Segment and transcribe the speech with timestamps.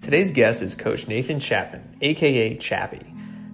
[0.00, 3.00] Today's guest is Coach Nathan Chapman, aka Chappy.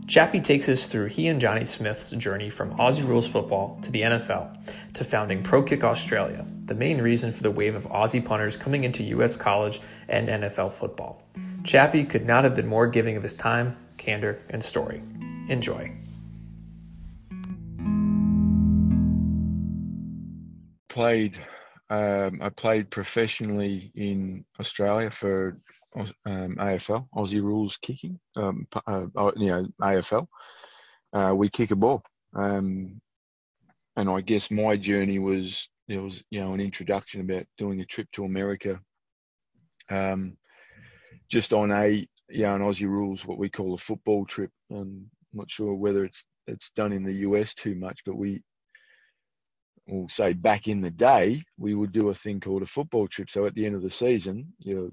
[0.06, 4.02] Chappy takes us through he and Johnny Smith's journey from Aussie Rules football to the
[4.02, 8.84] NFL to founding ProKick Australia, the main reason for the wave of Aussie punters coming
[8.84, 9.36] into U.S.
[9.36, 11.22] college and NFL football.
[11.64, 15.00] Chappy could not have been more giving of his time, candor, and story.
[15.48, 15.90] Enjoy.
[20.90, 21.38] Played,
[21.88, 25.56] um, I played professionally in Australia for
[25.96, 30.26] um, AFL, Aussie Rules Kicking, um, uh, uh you know, AFL.
[31.12, 32.02] Uh, we kick a ball.
[32.34, 33.00] Um,
[33.96, 37.86] and I guess my journey was there was you know an introduction about doing a
[37.86, 38.80] trip to America,
[39.90, 40.36] um,
[41.30, 44.50] just on a you know an Aussie rules what we call a football trip.
[44.72, 48.42] Um, I'm not sure whether it's it's done in the US too much, but we
[49.86, 53.28] we'll say back in the day we would do a thing called a football trip.
[53.28, 54.90] So at the end of the season, your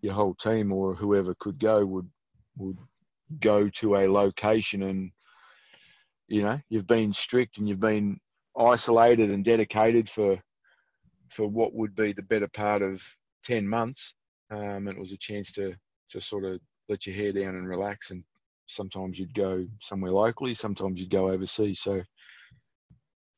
[0.00, 2.08] your whole team or whoever could go would
[2.56, 2.78] would
[3.40, 5.10] go to a location and
[6.28, 8.18] you know you've been strict and you've been
[8.58, 10.36] isolated and dedicated for
[11.30, 13.00] for what would be the better part of
[13.44, 14.14] 10 months
[14.50, 15.74] um, and it was a chance to
[16.10, 18.10] to sort of let your hair down and relax.
[18.10, 18.24] And
[18.66, 21.80] sometimes you'd go somewhere locally sometimes you'd go overseas.
[21.80, 22.02] So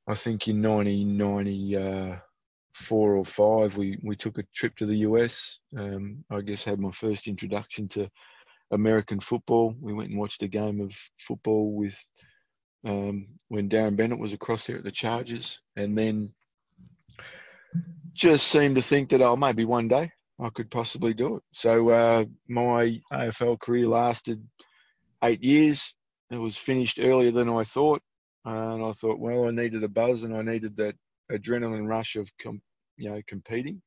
[0.08, 0.60] i think in
[2.90, 6.78] 1994 or 5 we we took a trip to the us um, i guess had
[6.78, 8.08] my first introduction to
[8.70, 10.92] american football we went and watched a game of
[11.26, 11.94] football with
[12.84, 16.30] um, when Darren Bennett was across there at the Chargers, and then
[18.12, 21.42] just seemed to think that oh maybe one day I could possibly do it.
[21.52, 24.42] So uh, my AFL career lasted
[25.22, 25.94] eight years.
[26.30, 28.02] It was finished earlier than I thought,
[28.44, 30.94] and I thought, well, I needed a buzz and I needed that
[31.32, 32.62] adrenaline rush of com-
[32.96, 33.80] you know competing.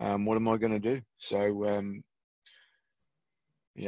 [0.00, 1.00] Um, what am I going to do?
[1.18, 2.04] So um,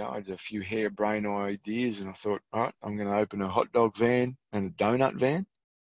[0.00, 3.16] know, I had a few harebrained ideas, and I thought, all right, I'm going to
[3.16, 5.46] open a hot dog van and a donut van.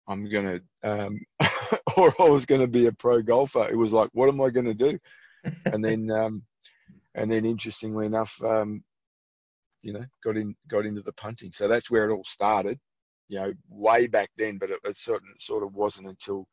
[0.08, 1.20] I'm going to, um,
[1.98, 3.70] or I was going to be a pro golfer.
[3.70, 4.98] It was like, what am I going to do?
[5.66, 6.44] and then, um,
[7.16, 8.84] and then, interestingly enough, um,
[9.82, 11.52] you know, got in, got into the punting.
[11.52, 12.80] So that's where it all started.
[13.28, 16.48] You know, way back then, but it, it sort sort of wasn't until,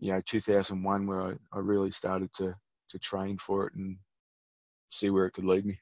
[0.00, 2.54] you know, 2001 where I, I really started to
[2.90, 3.96] to train for it and
[4.90, 5.78] see where it could lead me.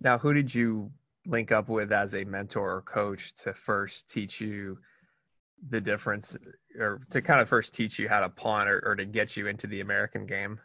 [0.00, 0.90] Now, who did you
[1.26, 4.78] link up with as a mentor or coach to first teach you
[5.68, 6.36] the difference
[6.78, 9.46] or to kind of first teach you how to punt or, or to get you
[9.46, 10.60] into the American game?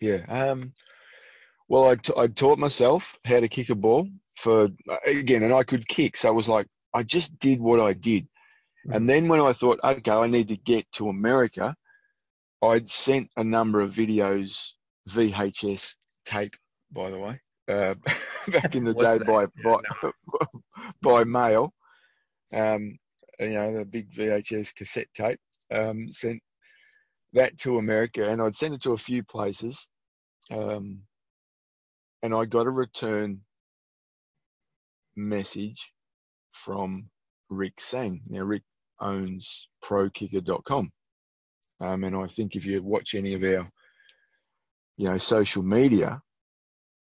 [0.00, 0.24] Yeah.
[0.28, 0.72] Um,
[1.68, 4.68] well, I, t- I taught myself how to kick a ball for,
[5.06, 6.16] again, and I could kick.
[6.16, 8.26] So it was like, I just did what I did.
[8.92, 11.74] And then when I thought, okay, I need to get to America,
[12.62, 14.70] I'd sent a number of videos,
[15.10, 15.94] VHS
[16.24, 16.54] tape,
[16.90, 17.94] by the way, uh,
[18.48, 20.10] back in the day by, by,
[21.02, 21.72] by mail.
[22.52, 22.98] Um,
[23.38, 25.38] you know, the big VHS cassette tape.
[25.72, 26.40] Um, sent
[27.34, 29.86] that to America, and I'd sent it to a few places,
[30.50, 31.02] um,
[32.22, 33.42] and I got a return
[35.14, 35.92] message
[36.52, 37.10] from
[37.50, 38.22] Rick Sang.
[38.28, 38.62] Now, Rick
[39.00, 40.92] owns ProKicker.com,
[41.80, 43.70] um, and I think if you watch any of our,
[44.96, 46.20] you know, social media,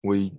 [0.03, 0.33] we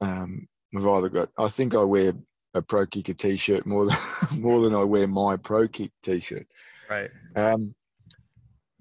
[0.00, 1.28] um, we've either got.
[1.38, 2.12] I think I wear
[2.54, 3.98] a pro kicker t-shirt more than
[4.40, 6.46] more than I wear my pro kick t-shirt.
[6.88, 7.10] Right.
[7.36, 7.74] Um,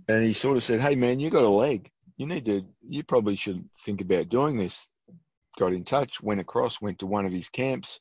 [0.07, 1.89] and he sort of said, "Hey man, you got a leg.
[2.17, 2.63] You need to.
[2.87, 4.85] You probably should think about doing this."
[5.57, 7.99] Got in touch, went across, went to one of his camps,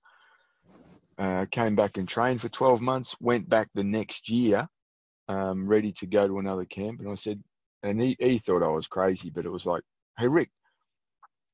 [1.18, 3.16] uh, came back and trained for 12 months.
[3.20, 4.68] Went back the next year,
[5.28, 7.00] um, ready to go to another camp.
[7.00, 7.42] And I said,
[7.82, 9.82] and he, he thought I was crazy, but it was like,
[10.18, 10.50] "Hey Rick,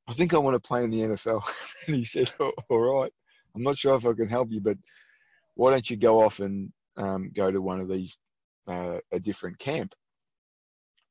[0.07, 1.43] I think I want to play in the NFL.
[1.87, 3.13] and he said, oh, All right,
[3.55, 4.77] I'm not sure if I can help you, but
[5.55, 8.17] why don't you go off and um, go to one of these,
[8.69, 9.95] uh, a different camp?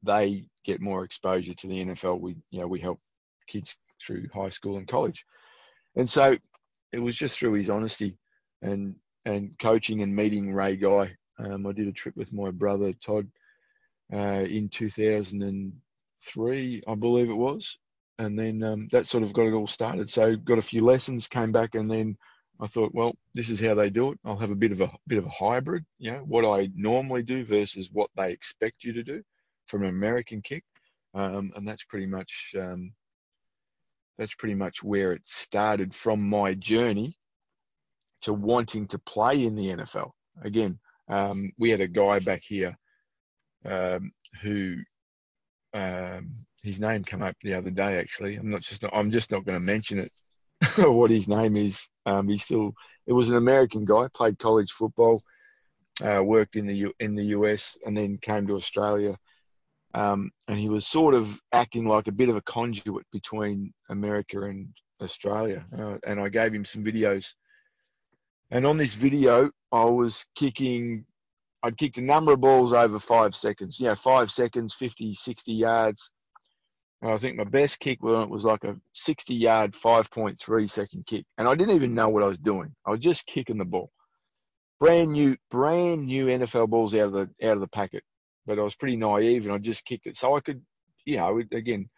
[0.03, 2.19] They get more exposure to the NFL.
[2.19, 2.99] We, you know, we help
[3.47, 3.75] kids
[4.05, 5.25] through high school and college.
[5.95, 6.37] And so
[6.91, 8.17] it was just through his honesty
[8.63, 8.95] and,
[9.25, 11.15] and coaching and meeting Ray Guy.
[11.37, 13.27] Um, I did a trip with my brother Todd
[14.11, 17.77] uh, in 2003, I believe it was,
[18.19, 20.09] and then um, that sort of got it all started.
[20.09, 22.17] So got a few lessons, came back, and then
[22.61, 24.19] I thought, well, this is how they do it.
[24.23, 27.23] I'll have a bit of a bit of a hybrid, you know, what I normally
[27.23, 29.23] do versus what they expect you to do
[29.67, 30.63] from an American kick,
[31.13, 32.93] um, and that's pretty much um,
[34.17, 37.17] that's pretty much where it started from my journey
[38.23, 40.11] to wanting to play in the NFL.
[40.43, 40.79] Again,
[41.09, 42.77] um, we had a guy back here
[43.65, 44.11] um,
[44.41, 44.77] who
[45.73, 47.97] um, his name came up the other day.
[47.97, 50.11] Actually, I'm not just not, I'm just not going to mention it.
[50.77, 51.79] what his name is.
[52.05, 52.73] Um, he's still.
[53.07, 54.07] It was an American guy.
[54.13, 55.21] Played college football.
[56.03, 59.15] Uh, worked in the U, in the US and then came to Australia.
[59.93, 64.41] Um, and he was sort of acting like a bit of a conduit between America
[64.41, 64.69] and
[65.01, 65.65] Australia.
[65.77, 67.33] Uh, and I gave him some videos.
[68.53, 71.05] And on this video, I was kicking
[71.63, 73.79] I'd kicked a number of balls over five seconds.
[73.79, 76.11] You know, five seconds, 50, 60 yards.
[77.01, 81.25] And I think my best kick was like a 60 yard, 5.3 second kick.
[81.37, 82.75] And I didn't even know what I was doing.
[82.85, 83.91] I was just kicking the ball.
[84.79, 88.03] Brand new, brand new NFL balls out of the out of the packet.
[88.45, 90.17] But I was pretty naive and I just kicked it.
[90.17, 90.61] So I could,
[91.05, 91.89] you know, again,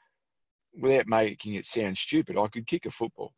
[0.79, 3.33] without making it sound stupid, I could kick a football.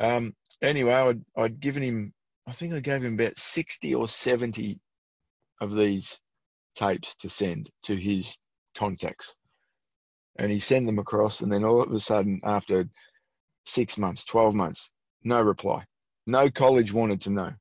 [0.00, 2.12] Um, anyway, I'd, I'd given him
[2.48, 4.80] I think I gave him about 60 or 70
[5.60, 6.18] of these
[6.76, 8.34] tapes to send to his
[8.74, 9.34] contacts.
[10.38, 12.88] And he sent them across, and then all of a sudden, after
[13.66, 14.88] six months, 12 months,
[15.24, 15.84] no reply.
[16.26, 17.52] No college wanted to know.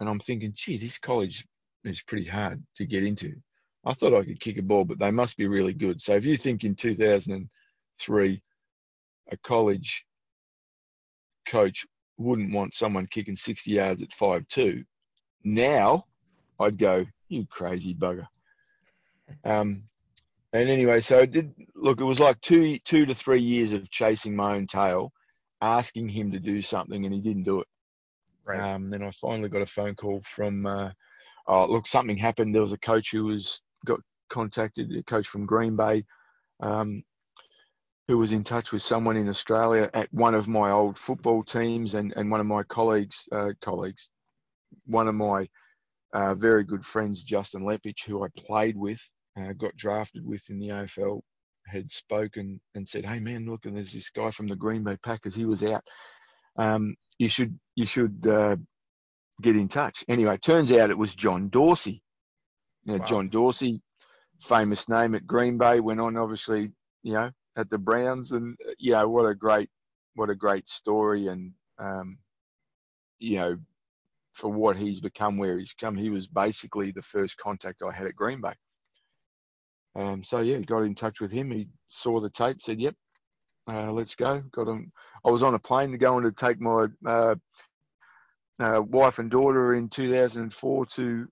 [0.00, 1.44] And I'm thinking, gee, this college
[1.84, 3.34] is pretty hard to get into.
[3.84, 6.00] I thought I could kick a ball, but they must be really good.
[6.00, 8.42] So if you think in 2003,
[9.30, 10.04] a college
[11.46, 11.84] coach
[12.18, 14.84] wouldn't want someone kicking 60 yards at five two.
[15.44, 16.04] Now,
[16.60, 18.26] I'd go, you crazy bugger.
[19.44, 19.84] Um,
[20.52, 22.00] and anyway, so it did look.
[22.00, 25.12] It was like two two to three years of chasing my own tail,
[25.60, 27.66] asking him to do something, and he didn't do it.
[28.46, 28.74] Right.
[28.74, 30.64] Um, then I finally got a phone call from.
[30.64, 30.90] Uh,
[31.46, 32.54] oh, look, something happened.
[32.54, 34.00] There was a coach who was got
[34.30, 36.04] contacted, a coach from Green Bay,
[36.60, 37.02] um,
[38.08, 41.94] who was in touch with someone in Australia at one of my old football teams
[41.94, 44.08] and, and one of my colleagues, uh, colleagues,
[44.86, 45.46] one of my
[46.14, 48.98] uh, very good friends, Justin Leppitsch, who I played with,
[49.38, 51.20] uh, got drafted with in the AFL,
[51.66, 54.96] had spoken and said, "Hey man, look, and there's this guy from the Green Bay
[55.04, 55.34] Packers.
[55.34, 55.84] He was out.
[56.58, 58.56] Um, you should you should uh,
[59.42, 62.02] get in touch." Anyway, turns out it was John Dorsey.
[62.86, 63.04] Now, wow.
[63.04, 63.82] John Dorsey,
[64.48, 66.72] famous name at Green Bay, went on obviously,
[67.02, 69.68] you know, at the Browns, and you know what a great
[70.14, 72.18] what a great story, and um,
[73.18, 73.58] you know
[74.34, 75.96] for what he's become, where he's come.
[75.96, 78.54] He was basically the first contact I had at Green Bay.
[79.96, 81.50] Um, so yeah, got in touch with him.
[81.50, 82.94] He saw the tape, said, "Yep,
[83.68, 84.92] uh, let's go." Got him.
[85.26, 87.34] I was on a plane to going to take my uh,
[88.60, 91.28] uh, wife and daughter in 2004 to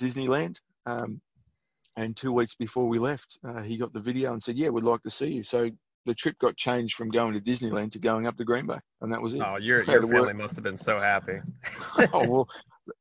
[0.00, 0.56] Disneyland.
[0.84, 1.20] Um,
[2.00, 4.84] and two weeks before we left, uh, he got the video and said, "Yeah, we'd
[4.84, 5.70] like to see you." So
[6.06, 9.12] the trip got changed from going to Disneyland to going up to Green Bay, and
[9.12, 9.42] that was it.
[9.44, 10.36] Oh, your your family work.
[10.36, 11.40] must have been so happy.
[12.14, 12.48] oh well,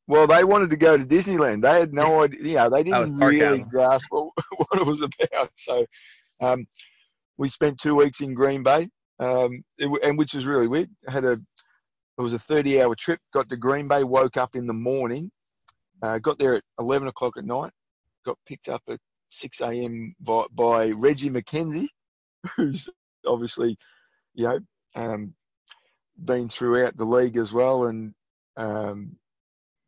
[0.07, 1.61] well, they wanted to go to Disneyland.
[1.61, 2.41] They had no idea.
[2.41, 5.51] You know, they didn't really grasp what, what, it was about.
[5.55, 5.85] So,
[6.41, 6.67] um,
[7.37, 10.89] we spent two weeks in Green Bay, um, it, and which was really weird.
[11.07, 11.39] had a
[12.17, 13.21] it was a 30 hour trip.
[13.33, 15.31] Got to Green Bay, woke up in the morning,
[16.01, 17.71] uh, got there at 11 o'clock at night,
[18.25, 18.99] got picked up at
[19.31, 20.15] 6 a.m.
[20.19, 21.87] by, by Reggie McKenzie,
[22.55, 22.87] who's
[23.25, 23.77] obviously,
[24.33, 24.59] you know,
[24.95, 25.33] um,
[26.23, 28.13] been throughout the league as well and,
[28.57, 29.15] um,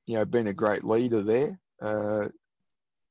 [0.05, 1.59] you know, been a great leader there.
[1.81, 2.27] Uh,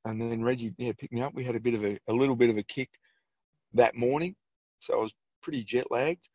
[0.04, 1.34] and then Reggie, yeah, picked me up.
[1.34, 2.88] We had a bit of a, a little bit of a kick
[3.74, 4.34] that morning.
[4.80, 6.28] So I was pretty jet lagged.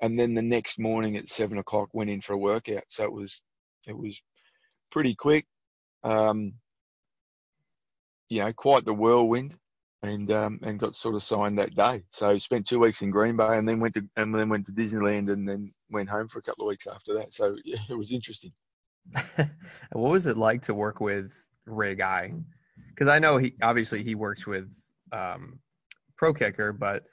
[0.00, 2.84] And then the next morning at seven o'clock went in for a workout.
[2.88, 3.40] So it was,
[3.86, 4.20] it was
[4.90, 5.46] pretty quick.
[6.02, 6.54] Um,
[8.32, 9.56] you know, quite the whirlwind,
[10.02, 12.02] and um, and got sort of signed that day.
[12.12, 14.72] So spent two weeks in Green Bay, and then went to and then went to
[14.72, 17.34] Disneyland, and then went home for a couple of weeks after that.
[17.34, 18.52] So yeah, it was interesting.
[19.92, 21.32] what was it like to work with
[21.66, 22.32] Ray Guy?
[22.88, 24.74] Because I know he obviously he works with
[25.12, 25.58] um,
[26.16, 27.04] Pro Kicker, but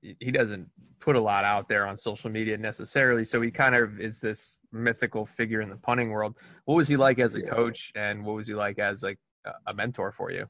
[0.00, 3.24] he doesn't put a lot out there on social media necessarily.
[3.24, 6.36] So he kind of is this mythical figure in the punting world.
[6.64, 7.50] What was he like as a yeah.
[7.50, 9.18] coach, and what was he like as like
[9.66, 10.46] a mentor for you?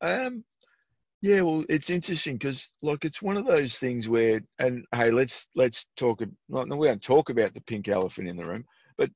[0.00, 0.44] Um,
[1.20, 5.46] yeah, well, it's interesting because look, it's one of those things where, and hey, let's
[5.56, 6.20] let's talk.
[6.48, 8.64] Not, no, we don't talk about the pink elephant in the room,
[8.96, 9.10] but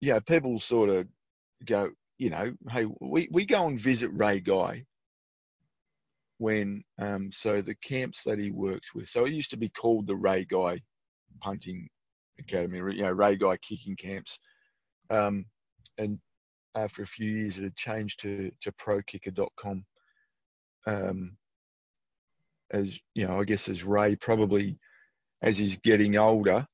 [0.00, 1.06] yeah, people sort of
[1.64, 4.84] go, you know, hey, we we go and visit Ray Guy
[6.38, 9.08] when um, so the camps that he works with.
[9.08, 10.80] So it used to be called the Ray Guy
[11.40, 11.88] Punting
[12.40, 14.38] Academy, you know, Ray Guy kicking camps.
[15.10, 15.46] Um,
[15.98, 16.18] and
[16.76, 19.84] after a few years, it had changed to to ProKicker.com.
[20.86, 21.36] Um,
[22.72, 24.78] as you know, I guess as Ray probably,
[25.42, 26.66] as he's getting older,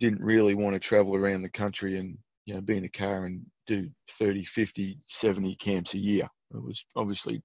[0.00, 3.24] didn't really want to travel around the country and you know be in a car
[3.24, 3.88] and do
[4.18, 6.28] 30, 50, 70 camps a year.
[6.54, 7.42] It was obviously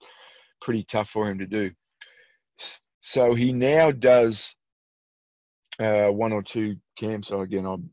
[0.62, 1.72] pretty tough for him to do.
[3.02, 4.56] so he now does
[5.80, 7.30] uh, one or two camps.
[7.30, 7.90] So again, I'm,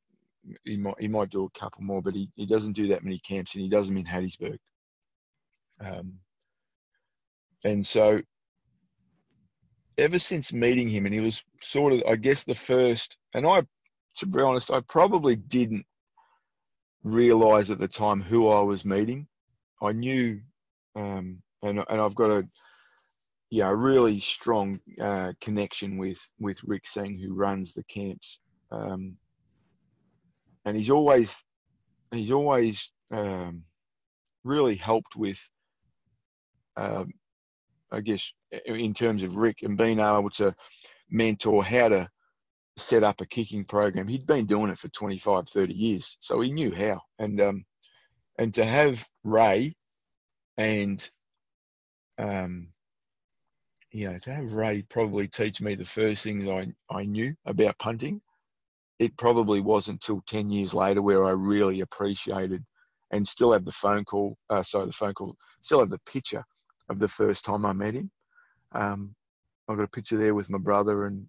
[0.64, 3.18] he might he might do a couple more, but he, he doesn't do that many
[3.20, 4.58] camps, and he does them in Hattiesburg.
[5.80, 6.14] Um,
[7.64, 8.20] and so,
[9.98, 13.16] ever since meeting him, and he was sort of, I guess, the first.
[13.34, 13.62] And I,
[14.18, 15.84] to be honest, I probably didn't
[17.02, 19.26] realize at the time who I was meeting.
[19.82, 20.40] I knew,
[20.94, 22.48] um, and and I've got a
[23.50, 28.38] yeah, a really strong uh, connection with with Rick Sang, who runs the camps,
[28.70, 29.16] um,
[30.66, 31.34] and he's always
[32.10, 33.62] he's always um,
[34.44, 35.38] really helped with,
[36.76, 37.04] uh,
[37.90, 38.22] I guess,
[38.66, 40.54] in terms of Rick and being able to
[41.08, 42.08] mentor how to
[42.76, 44.08] set up a kicking program.
[44.08, 47.00] He'd been doing it for 25, 30 years, so he knew how.
[47.18, 47.64] And um,
[48.38, 49.76] and to have Ray
[50.58, 51.08] and
[52.18, 52.68] um,
[53.92, 57.78] you know, to have Ray probably teach me the first things I, I knew about
[57.78, 58.20] punting,
[58.98, 62.64] it probably wasn't until 10 years later where I really appreciated
[63.10, 66.44] and still have the phone call, uh, sorry, the phone call, still have the picture
[66.88, 68.10] of the first time I met him.
[68.72, 69.14] Um,
[69.68, 71.26] I've got a picture there with my brother and,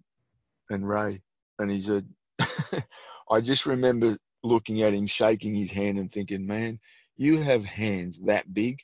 [0.70, 1.20] and Ray.
[1.58, 2.02] And he's a,
[3.30, 6.78] I just remember looking at him, shaking his hand and thinking, man,
[7.16, 8.78] you have hands that big,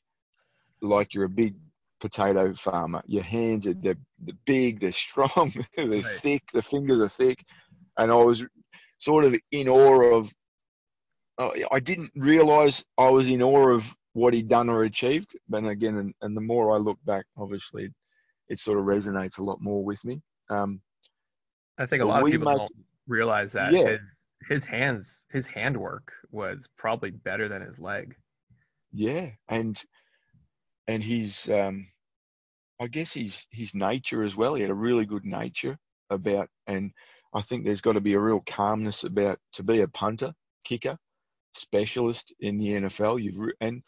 [0.82, 1.54] like you're a big
[2.00, 3.02] potato farmer.
[3.06, 6.20] Your hands are they're, they're big, they're strong, they're right.
[6.20, 7.44] thick, the fingers are thick,
[7.98, 8.44] and I was
[9.04, 10.28] sort of in awe of.
[11.36, 13.84] Uh, I didn't realize I was in awe of
[14.14, 15.36] what he'd done or achieved.
[15.48, 17.90] But again, and, and the more I look back, obviously,
[18.48, 20.22] it sort of resonates a lot more with me.
[20.48, 20.80] Um,
[21.78, 22.72] I think a lot of people make, don't
[23.06, 23.88] realize that yeah.
[23.88, 28.14] his his hands, his handwork was probably better than his leg.
[28.92, 29.80] Yeah, and
[30.86, 31.88] and he's um,
[32.80, 34.54] I guess his his nature as well.
[34.54, 35.76] He had a really good nature
[36.10, 36.92] about, and
[37.34, 40.32] I think there's got to be a real calmness about to be a punter,
[40.64, 40.96] kicker,
[41.52, 43.22] specialist in the NFL.
[43.22, 43.82] You've and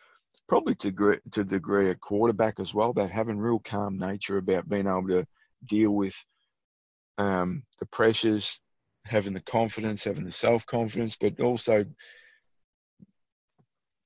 [0.48, 4.86] probably to to degree a quarterback as well, about having real calm nature about being
[4.86, 5.26] able to
[5.64, 6.14] deal with
[7.18, 8.58] um, the pressures,
[9.04, 11.84] having the confidence, having the self confidence, but also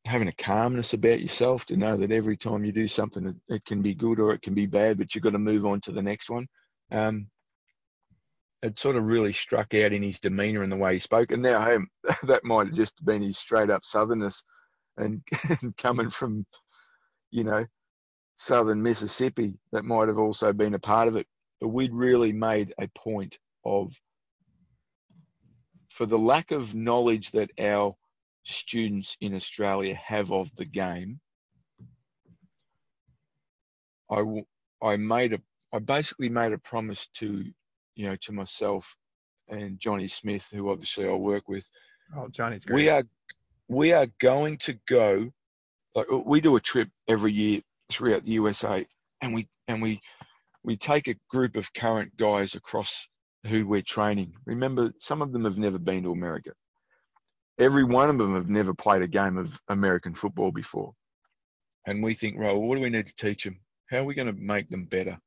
[0.06, 3.64] having a calmness about yourself to know that every time you do something, it, it
[3.64, 5.92] can be good or it can be bad, but you've got to move on to
[5.92, 6.46] the next one.
[6.90, 7.26] Um,
[8.62, 11.32] it sort of really struck out in his demeanour and the way he spoke.
[11.32, 11.78] And now, hey,
[12.26, 14.42] that might have just been his straight up southernness
[14.96, 15.22] and,
[15.62, 16.12] and coming mm.
[16.12, 16.46] from,
[17.30, 17.64] you know,
[18.38, 21.26] southern Mississippi, that might have also been a part of it.
[21.60, 23.92] But we'd really made a point of,
[25.90, 27.94] for the lack of knowledge that our
[28.44, 31.20] students in Australia have of the game,
[34.10, 34.24] I,
[34.82, 35.38] I made a
[35.72, 37.44] I basically made a promise to
[37.94, 38.84] you know to myself
[39.48, 41.64] and Johnny Smith, who obviously I work with.
[42.16, 42.74] Oh, Johnny's great.
[42.76, 43.02] We are
[43.68, 45.30] we are going to go.
[45.94, 48.86] Like we do a trip every year throughout the USA,
[49.22, 50.00] and we and we
[50.62, 53.06] we take a group of current guys across
[53.46, 54.34] who we're training.
[54.44, 56.52] Remember, some of them have never been to America
[57.60, 60.92] every one of them have never played a game of American football before.
[61.86, 63.60] And we think, well, what do we need to teach them?
[63.90, 65.18] How are we going to make them better?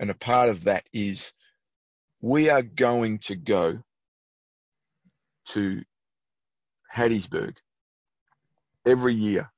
[0.00, 1.32] And a part of that is
[2.20, 3.78] we are going to go
[5.48, 5.82] to
[6.94, 7.54] Hattiesburg
[8.86, 9.50] every year.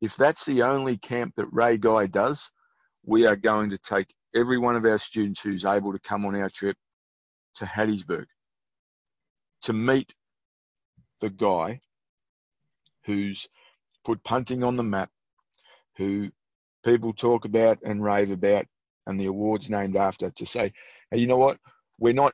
[0.00, 2.50] If that's the only camp that Ray Guy does,
[3.04, 6.34] we are going to take every one of our students who's able to come on
[6.34, 6.76] our trip
[7.56, 8.26] to Hattiesburg
[9.62, 10.12] to meet
[11.20, 11.80] the guy
[13.04, 13.46] who's
[14.04, 15.10] put punting on the map,
[15.96, 16.30] who
[16.84, 18.64] people talk about and rave about,
[19.06, 20.72] and the awards named after to say,
[21.10, 21.58] hey, you know what?
[21.98, 22.32] We're not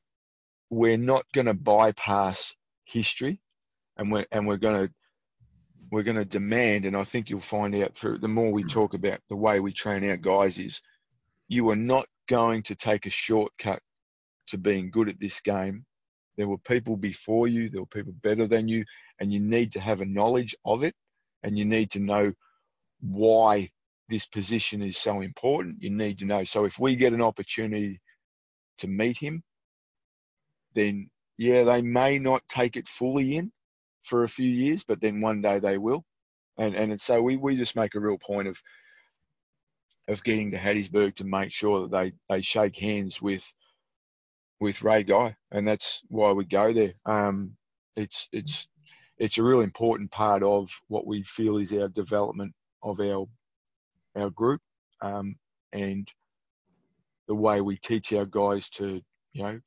[0.70, 2.54] we're not going to bypass
[2.84, 3.40] history,
[3.96, 4.94] and we're and we're going to
[5.90, 8.94] we're going to demand, and I think you'll find out through the more we talk
[8.94, 10.80] about the way we train our guys is,
[11.48, 13.80] you are not going to take a shortcut
[14.48, 15.84] to being good at this game
[16.36, 18.84] there were people before you, there were people better than you,
[19.20, 20.94] and you need to have a knowledge of it
[21.42, 22.32] and you need to know
[23.00, 23.70] why
[24.08, 25.82] this position is so important.
[25.82, 26.44] You need to know.
[26.44, 28.00] So if we get an opportunity
[28.78, 29.42] to meet him,
[30.74, 33.52] then yeah, they may not take it fully in
[34.04, 36.04] for a few years, but then one day they will.
[36.58, 38.56] And and so we, we just make a real point of
[40.08, 43.42] of getting to Hattiesburg to make sure that they, they shake hands with
[44.60, 46.94] with Ray Guy, and that's why we go there.
[47.04, 47.56] Um,
[47.96, 48.68] it's it's
[49.18, 53.26] it's a really important part of what we feel is our development of our
[54.16, 54.60] our group,
[55.02, 55.36] um,
[55.72, 56.08] and
[57.28, 59.00] the way we teach our guys to,
[59.32, 59.60] you know,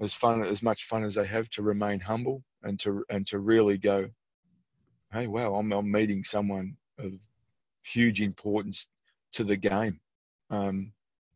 [0.00, 3.38] as fun as much fun as they have to remain humble and to and to
[3.38, 4.08] really go,
[5.12, 7.12] hey, wow, I'm, I'm meeting someone of
[7.82, 8.86] huge importance
[9.32, 10.00] to the game,
[10.50, 10.92] um,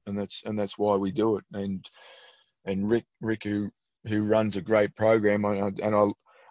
[0.06, 1.44] and that's and that's why we do it.
[1.52, 1.84] And
[2.66, 3.70] and Rick Rick who
[4.06, 6.06] who runs a great program, and I, and I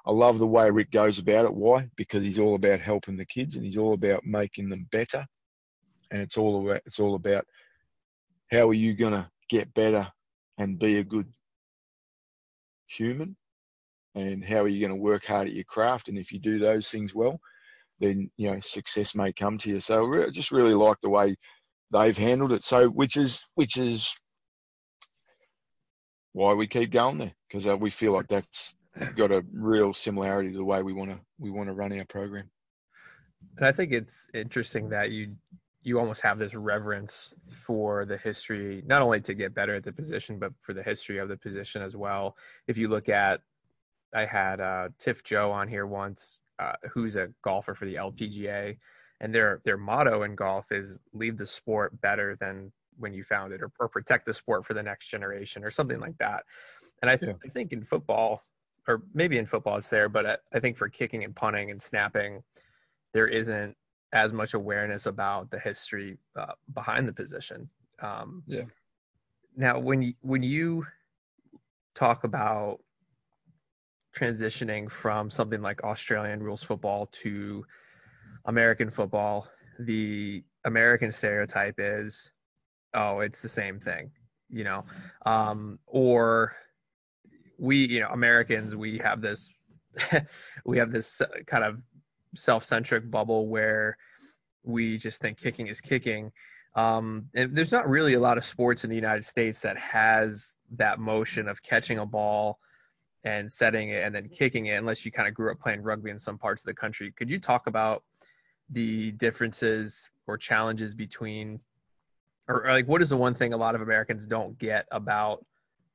[0.06, 1.54] I love the way Rick goes about it.
[1.54, 1.88] Why?
[1.96, 5.26] Because he's all about helping the kids and he's all about making them better.
[6.10, 7.46] And it's all about it's all about
[8.52, 10.08] how are you going to get better
[10.58, 11.28] and be a good
[12.88, 13.36] human?
[14.16, 16.10] And how are you going to work hard at your craft?
[16.10, 17.40] And if you do those things well
[18.02, 19.80] then you know success may come to you.
[19.80, 21.36] So I just really like the way
[21.94, 22.64] they've handled it.
[22.64, 24.12] So which is which is
[26.34, 28.74] why we keep going there because uh, we feel like that's
[29.16, 32.06] got a real similarity to the way we want to we want to run our
[32.06, 32.50] program.
[33.58, 35.36] And I think it's interesting that you
[35.84, 39.92] you almost have this reverence for the history, not only to get better at the
[39.92, 42.36] position, but for the history of the position as well.
[42.68, 43.42] If you look at,
[44.14, 48.78] I had uh, Tiff Joh on here once, uh, who's a golfer for the LPGA,
[49.22, 53.54] and their their motto in golf is "Leave the sport better than when you found
[53.54, 56.44] it," or, or protect the sport for the next generation, or something like that.
[57.02, 57.38] And I, th- yeah.
[57.44, 58.44] I think in football,
[58.88, 61.82] or maybe in football it's there, but I, I think for kicking and punting and
[61.82, 62.44] snapping,
[63.14, 63.76] there isn't
[64.14, 67.70] as much awareness about the history uh, behind the position.
[68.02, 68.64] Um, yeah.
[69.56, 70.86] Now, when you, when you
[71.96, 72.80] talk about
[74.18, 77.66] transitioning from something like Australian rules football to
[78.46, 79.48] American football,
[79.80, 82.32] the American stereotype is,
[82.94, 84.12] oh, it's the same thing,
[84.50, 84.84] you know,
[85.26, 86.56] um, or
[87.62, 89.54] we you know americans we have this
[90.66, 91.78] we have this kind of
[92.36, 93.98] self-centric bubble where
[94.64, 96.32] we just think kicking is kicking
[96.76, 100.54] um, and there's not really a lot of sports in the united states that has
[100.72, 102.60] that motion of catching a ball
[103.24, 106.10] and setting it and then kicking it unless you kind of grew up playing rugby
[106.10, 108.04] in some parts of the country could you talk about
[108.70, 111.60] the differences or challenges between
[112.48, 115.44] or, or like what is the one thing a lot of americans don't get about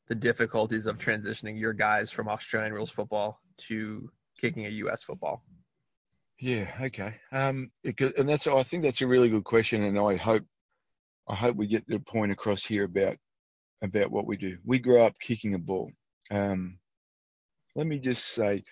[0.09, 5.03] the difficulties of transitioning your guys from Australian rules football to kicking a U.S.
[5.03, 5.43] football?
[6.39, 6.71] Yeah.
[6.83, 7.15] Okay.
[7.33, 10.45] Um, it, and that's I think that's a really good question, and I hope
[11.29, 13.17] I hope we get the point across here about
[13.83, 14.59] about what we do.
[14.65, 15.91] We grow up kicking a ball.
[16.31, 16.79] Um,
[17.75, 18.65] let me just say,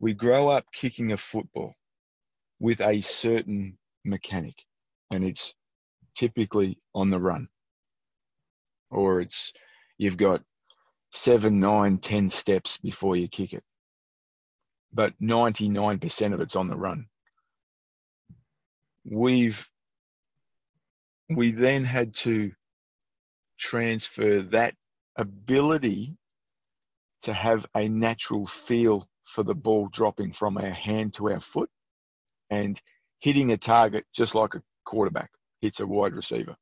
[0.00, 1.74] we grow up kicking a football
[2.60, 4.54] with a certain mechanic,
[5.10, 5.54] and it's
[6.16, 7.48] typically on the run,
[8.90, 9.52] or it's
[9.98, 10.42] you've got
[11.12, 13.64] seven, nine, ten steps before you kick it.
[14.92, 17.06] But 99% of it's on the run.
[19.04, 19.66] We've
[21.34, 22.52] we then had to
[23.58, 24.74] transfer that
[25.16, 26.14] ability
[27.22, 31.70] to have a natural feel for the ball dropping from our hand to our foot
[32.50, 32.80] and
[33.20, 36.56] hitting a target just like a quarterback hits a wide receiver.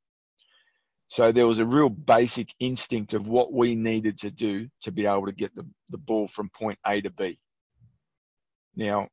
[1.09, 5.07] So there was a real basic instinct of what we needed to do to be
[5.07, 7.41] able to get the, the ball from point A to B.
[8.77, 9.09] Now,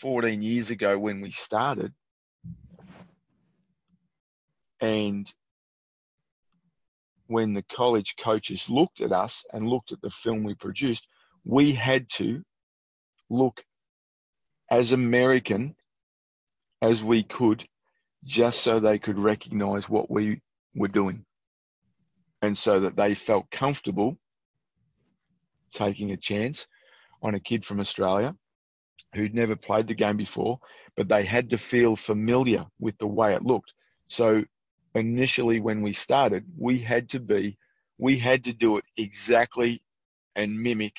[0.00, 1.92] 14 years ago when we started,
[4.80, 5.32] and
[7.28, 11.06] when the college coaches looked at us and looked at the film we produced,
[11.44, 12.42] we had to
[13.30, 13.64] look
[14.70, 15.74] as American
[16.82, 17.66] as we could
[18.24, 20.40] just so they could recognize what we
[20.74, 21.24] were doing
[22.40, 24.16] and so that they felt comfortable
[25.72, 26.66] taking a chance
[27.22, 28.34] on a kid from Australia
[29.14, 30.58] who'd never played the game before,
[30.96, 33.72] but they had to feel familiar with the way it looked.
[34.08, 34.42] So
[34.94, 37.58] initially, when we started, we had to be,
[37.98, 39.82] we had to do it exactly
[40.34, 40.94] and mimic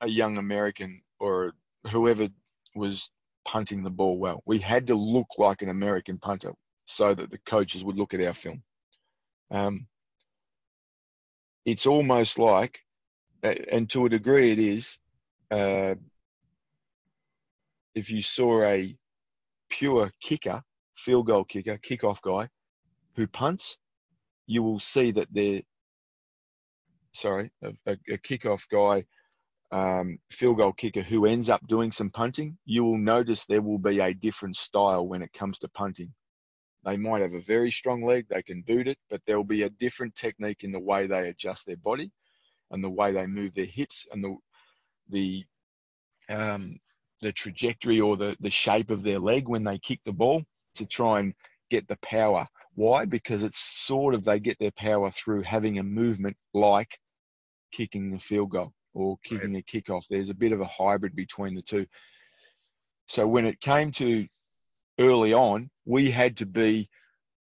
[0.00, 1.52] a young American or
[1.90, 2.28] whoever
[2.74, 3.08] was
[3.46, 4.42] punting the ball well.
[4.46, 6.52] We had to look like an American punter
[6.84, 8.62] so that the coaches would look at our film.
[9.50, 9.86] Um,
[11.64, 12.80] it's almost like,
[13.42, 14.98] and to a degree it is,
[15.50, 15.94] uh,
[17.94, 18.96] if you saw a
[19.70, 20.62] pure kicker,
[20.96, 22.48] field goal kicker, kickoff guy
[23.16, 23.76] who punts,
[24.46, 25.62] you will see that they're,
[27.12, 29.04] sorry, a, a, a kickoff guy
[29.72, 33.78] um, field goal kicker who ends up doing some punting, you will notice there will
[33.78, 36.12] be a different style when it comes to punting.
[36.84, 39.62] They might have a very strong leg, they can boot it, but there will be
[39.62, 42.10] a different technique in the way they adjust their body
[42.70, 44.36] and the way they move their hips and the
[45.08, 45.44] the
[46.28, 46.78] um,
[47.22, 50.42] the trajectory or the, the shape of their leg when they kick the ball
[50.76, 51.34] to try and
[51.70, 53.04] get the power Why?
[53.04, 56.98] Because it's sort of they get their power through having a movement like
[57.72, 59.64] kicking the field goal or kicking right.
[59.68, 60.04] a kickoff.
[60.08, 61.86] There's a bit of a hybrid between the two.
[63.06, 64.26] So when it came to
[64.98, 66.88] early on, we had to be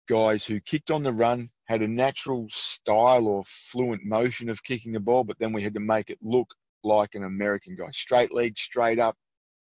[0.09, 4.93] guys who kicked on the run, had a natural style or fluent motion of kicking
[4.93, 6.49] the ball, but then we had to make it look
[6.85, 7.91] like an American guy.
[7.93, 9.17] Straight leg, straight up,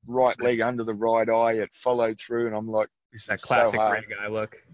[0.07, 1.53] right leg under the right eye.
[1.53, 4.55] It followed through, and I'm like, this that classic so great guy look.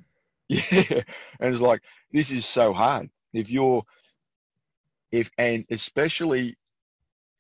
[0.49, 1.01] Yeah,
[1.41, 1.82] and it's like
[2.13, 3.10] this is so hard.
[3.34, 3.84] If you're,
[5.12, 6.56] if and especially,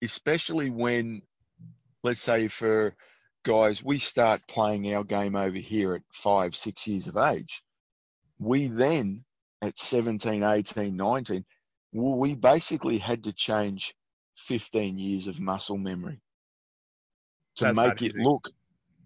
[0.03, 1.21] especially when,
[2.03, 2.93] let's say for
[3.45, 7.63] guys, we start playing our game over here at five, six years of age.
[8.39, 9.25] We then
[9.61, 11.45] at 17, 18, 19,
[11.93, 13.95] well, we basically had to change
[14.37, 16.21] 15 years of muscle memory
[17.57, 18.49] to That's make it look,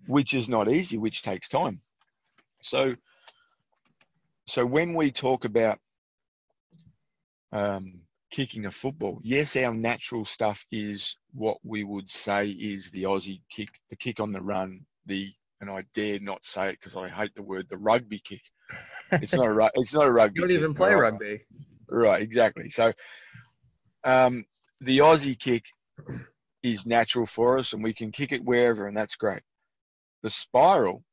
[0.07, 1.81] which is not easy, which takes time.
[2.61, 2.95] So,
[4.47, 5.79] so when we talk about
[7.53, 13.03] um, kicking a football, yes, our natural stuff is what we would say is the
[13.03, 16.95] Aussie kick, the kick on the run, the and I dare not say it because
[16.95, 18.41] I hate the word the rugby kick.
[19.11, 20.41] It's not a it's not a rugby.
[20.41, 21.01] You don't even play right?
[21.01, 21.41] rugby.
[21.89, 22.69] Right, exactly.
[22.69, 22.93] So,
[24.03, 24.45] um,
[24.79, 25.63] the Aussie kick
[26.63, 29.41] is natural for us and we can kick it wherever and that's great.
[30.23, 31.03] The spiral,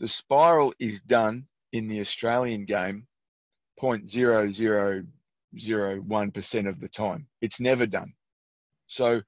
[0.00, 3.06] the spiral is done in the Australian game
[3.80, 7.28] 0.0001% of the time.
[7.40, 8.12] It's never done.
[8.86, 9.20] So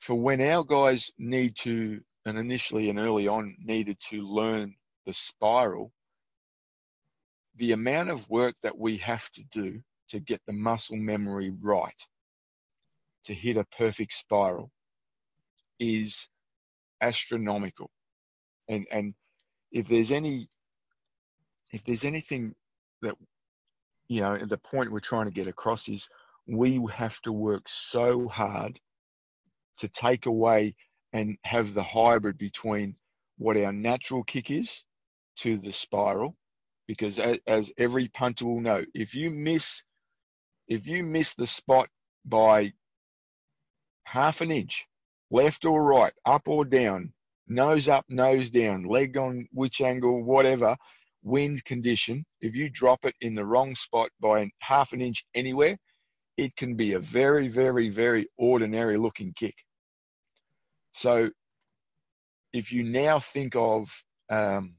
[0.00, 4.74] for when our guys need to, and initially and early on needed to learn
[5.06, 5.92] the spiral,
[7.60, 12.02] the amount of work that we have to do to get the muscle memory right
[13.26, 14.70] to hit a perfect spiral
[15.78, 16.28] is
[17.02, 17.90] astronomical.
[18.68, 19.14] And and
[19.72, 20.48] if there's any
[21.72, 22.54] if there's anything
[23.02, 23.14] that
[24.08, 26.08] you know, the point we're trying to get across is
[26.48, 28.80] we have to work so hard
[29.78, 30.74] to take away
[31.12, 32.96] and have the hybrid between
[33.38, 34.82] what our natural kick is
[35.36, 36.36] to the spiral
[36.90, 39.84] because as, every punter will know if you miss
[40.66, 41.88] if you miss the spot
[42.24, 42.72] by
[44.02, 44.86] half an inch,
[45.30, 47.12] left or right, up or down,
[47.46, 50.76] nose up, nose down, leg on which angle, whatever,
[51.22, 55.76] wind condition, if you drop it in the wrong spot by half an inch anywhere,
[56.36, 59.54] it can be a very, very, very ordinary looking kick.
[60.90, 61.30] So
[62.52, 63.88] if you now think of
[64.28, 64.74] um,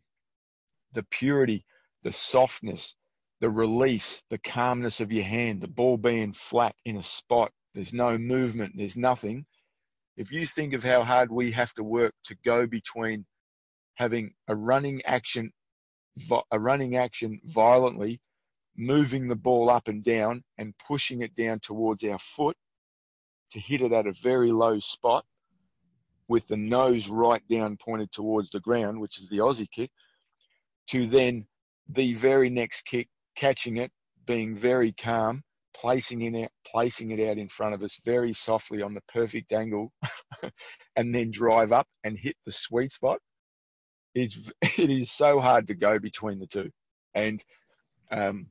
[0.93, 1.63] the purity,
[2.03, 2.95] the softness,
[3.39, 7.93] the release, the calmness of your hand, the ball being flat in a spot, there's
[7.93, 9.45] no movement, there's nothing.
[10.17, 13.25] If you think of how hard we have to work to go between
[13.95, 15.51] having a running action,
[16.51, 18.19] a running action violently,
[18.77, 22.57] moving the ball up and down and pushing it down towards our foot
[23.51, 25.25] to hit it at a very low spot
[26.27, 29.91] with the nose right down pointed towards the ground, which is the Aussie kick,
[30.87, 31.45] to then
[31.93, 33.91] the very next kick, catching it,
[34.25, 35.43] being very calm,
[35.75, 39.51] placing in it, placing it out in front of us very softly on the perfect
[39.51, 39.91] angle,
[40.95, 43.19] and then drive up and hit the sweet spot.
[44.13, 46.69] It's it is so hard to go between the two,
[47.15, 47.43] and
[48.11, 48.47] um,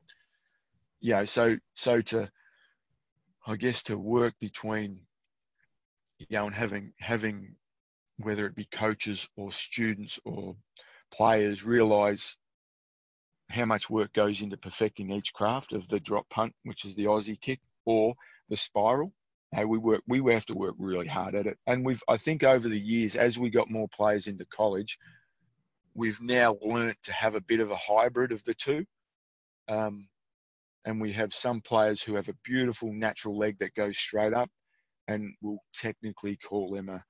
[1.00, 2.30] you know, so so to
[3.46, 5.00] I guess to work between
[6.18, 7.54] you know and having having
[8.18, 10.54] whether it be coaches or students or
[11.10, 12.36] players realize
[13.50, 17.04] how much work goes into perfecting each craft of the drop punt, which is the
[17.04, 18.14] Aussie kick, or
[18.48, 19.12] the spiral.
[19.52, 21.58] Hey, we work, we have to work really hard at it.
[21.66, 24.96] And we've, I think over the years, as we got more players into college,
[25.94, 28.84] we've now learnt to have a bit of a hybrid of the two.
[29.68, 30.08] Um,
[30.84, 34.48] and we have some players who have a beautiful natural leg that goes straight up,
[35.08, 37.02] and we'll technically call them a,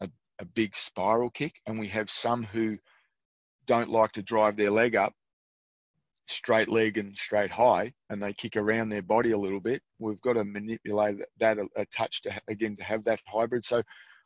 [0.00, 1.54] a, a big spiral kick.
[1.66, 2.78] And we have some who
[3.66, 5.12] don't like to drive their leg up
[6.28, 10.20] straight leg and straight high and they kick around their body a little bit, we've
[10.22, 13.64] got to manipulate that a, a touch to again to have that hybrid.
[13.64, 13.82] So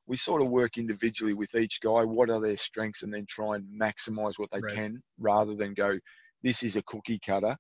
[0.06, 2.04] we sort of work individually with each guy.
[2.04, 4.74] What are their strengths, and then try and maximize what they right.
[4.74, 5.98] can, rather than go,
[6.42, 7.56] this is a cookie cutter.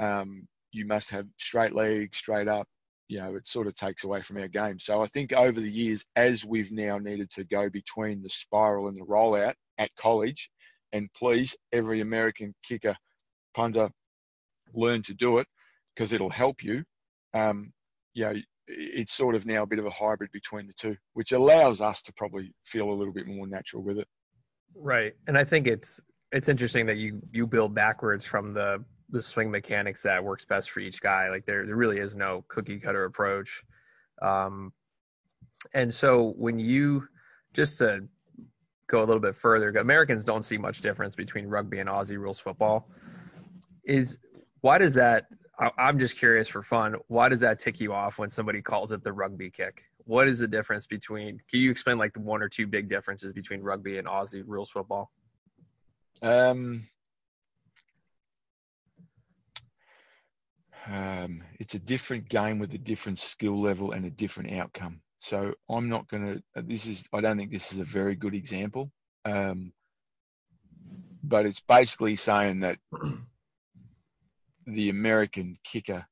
[0.00, 2.66] Um, you must have straight leg, straight up.
[3.08, 4.78] You know, it sort of takes away from our game.
[4.78, 8.88] So I think over the years, as we've now needed to go between the spiral
[8.88, 10.48] and the rollout at college,
[10.92, 12.96] and please, every American kicker
[13.54, 13.90] punter
[14.74, 15.46] learn to do it
[15.94, 16.84] because it'll help you.
[17.34, 17.72] Um,
[18.14, 18.34] you know,
[18.66, 22.02] it's sort of now a bit of a hybrid between the two, which allows us
[22.02, 24.08] to probably feel a little bit more natural with it.
[24.74, 26.00] Right, and I think it's
[26.32, 30.70] it's interesting that you you build backwards from the the swing mechanics that works best
[30.70, 31.28] for each guy.
[31.30, 33.62] Like there there really is no cookie cutter approach.
[34.22, 34.72] Um,
[35.74, 37.08] and so when you
[37.52, 38.06] just to
[38.88, 42.38] go a little bit further, Americans don't see much difference between rugby and Aussie rules
[42.38, 42.88] football.
[43.84, 44.18] Is
[44.60, 45.26] why does that?
[45.78, 46.96] I'm just curious for fun.
[47.08, 49.82] Why does that tick you off when somebody calls it the rugby kick?
[50.04, 51.40] What is the difference between?
[51.50, 54.70] Can you explain like the one or two big differences between rugby and Aussie rules
[54.70, 55.10] football?
[56.22, 56.88] Um,
[60.86, 65.00] um, it's a different game with a different skill level and a different outcome.
[65.18, 66.42] So I'm not going to.
[66.56, 67.04] Uh, this is.
[67.12, 68.90] I don't think this is a very good example.
[69.26, 69.72] Um,
[71.22, 72.78] but it's basically saying that
[74.74, 76.06] the American kicker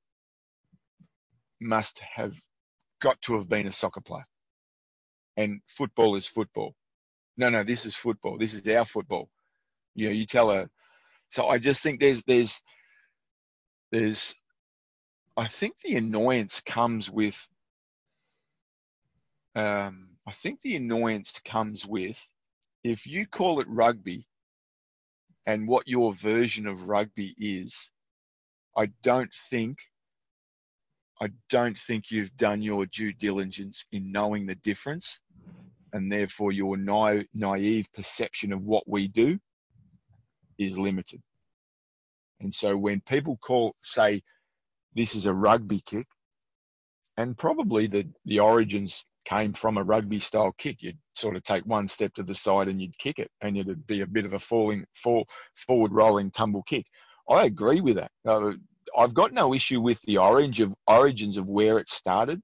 [1.60, 2.34] must have
[3.00, 4.24] got to have been a soccer player,
[5.36, 6.74] and football is football.
[7.36, 8.38] No, no, this is football.
[8.38, 9.28] This is our football.
[9.94, 10.68] You know, you tell her.
[11.30, 12.60] So I just think there's there's
[13.92, 14.34] there's.
[15.36, 17.36] I think the annoyance comes with
[19.54, 22.16] um, I think the annoyance comes with
[22.84, 24.26] if you call it rugby
[25.46, 27.90] and what your version of rugby is,
[28.78, 29.78] I don't think
[31.20, 35.18] I don't think you've done your due diligence in knowing the difference,
[35.92, 39.36] and therefore your na- naive perception of what we do
[40.58, 41.20] is limited.
[42.40, 44.22] And so when people call say
[44.94, 46.06] this is a rugby kick,
[47.16, 50.82] and probably the the origins came from a rugby style kick.
[50.82, 53.88] You'd sort of take one step to the side and you'd kick it, and it'd
[53.88, 55.26] be a bit of a falling, fall,
[55.66, 56.86] forward rolling tumble kick.
[57.28, 58.10] I agree with that.
[58.26, 58.52] Uh,
[58.96, 62.40] I've got no issue with the orange of origins of where it started,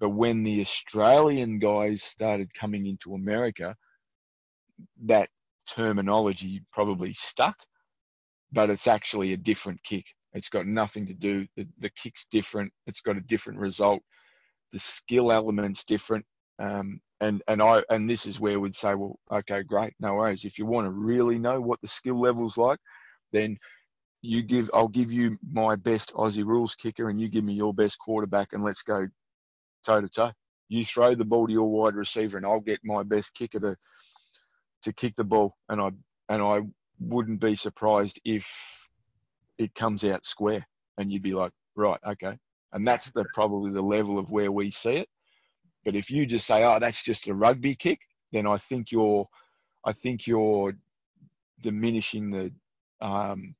[0.00, 3.74] but when the Australian guys started coming into America,
[5.04, 5.28] that
[5.66, 7.56] terminology probably stuck,
[8.52, 10.04] but it's actually a different kick.
[10.34, 11.46] It's got nothing to do.
[11.56, 12.72] The, the kick's different.
[12.86, 14.02] It's got a different result
[14.72, 16.24] the skill element's different.
[16.58, 20.44] Um, and and I and this is where we'd say, well, okay, great, no worries.
[20.44, 22.78] If you want to really know what the skill level's like,
[23.32, 23.56] then
[24.22, 27.74] you give I'll give you my best Aussie rules kicker, and you give me your
[27.74, 29.06] best quarterback, and let's go
[29.84, 30.32] toe to toe.
[30.68, 33.76] You throw the ball to your wide receiver, and I'll get my best kicker to
[34.82, 35.90] to kick the ball, and I
[36.28, 36.60] and I
[37.00, 38.44] wouldn't be surprised if
[39.58, 40.66] it comes out square,
[40.98, 42.38] and you'd be like, right, okay,
[42.72, 45.08] and that's the probably the level of where we see it.
[45.84, 47.98] But if you just say, "Oh, that's just a rugby kick,"
[48.32, 49.28] then I think you're,
[49.84, 50.74] I think you're
[51.60, 52.52] diminishing the,
[53.04, 53.54] um,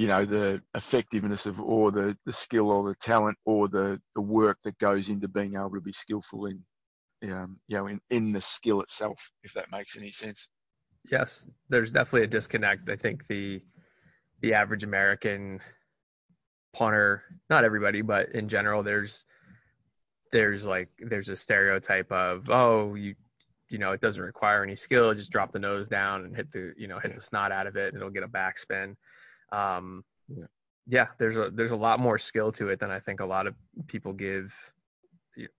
[0.00, 4.22] you know, the effectiveness of or the the skill or the talent or the the
[4.22, 6.64] work that goes into being able to be skillful in,
[7.30, 9.18] um, you know, in in the skill itself.
[9.42, 10.48] If that makes any sense.
[11.12, 12.88] Yes, there's definitely a disconnect.
[12.88, 13.60] I think the
[14.40, 15.60] the average American
[16.72, 19.26] punter, not everybody, but in general, there's
[20.32, 23.16] there's like there's a stereotype of oh you
[23.68, 26.72] you know it doesn't require any skill just drop the nose down and hit the
[26.78, 27.16] you know hit yeah.
[27.16, 28.94] the snot out of it and it'll get a backspin
[29.52, 30.44] um yeah.
[30.86, 33.46] yeah there's a there's a lot more skill to it than i think a lot
[33.46, 33.54] of
[33.86, 34.54] people give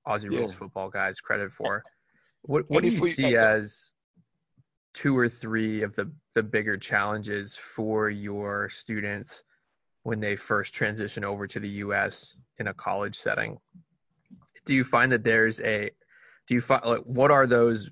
[0.08, 0.40] aussie yeah.
[0.40, 1.84] rules football guys credit for
[2.44, 3.92] what what do you see as
[4.94, 9.44] two or three of the the bigger challenges for your students
[10.04, 13.58] when they first transition over to the US in a college setting.
[14.66, 15.92] Do you find that there's a
[16.48, 17.90] do you find like what are those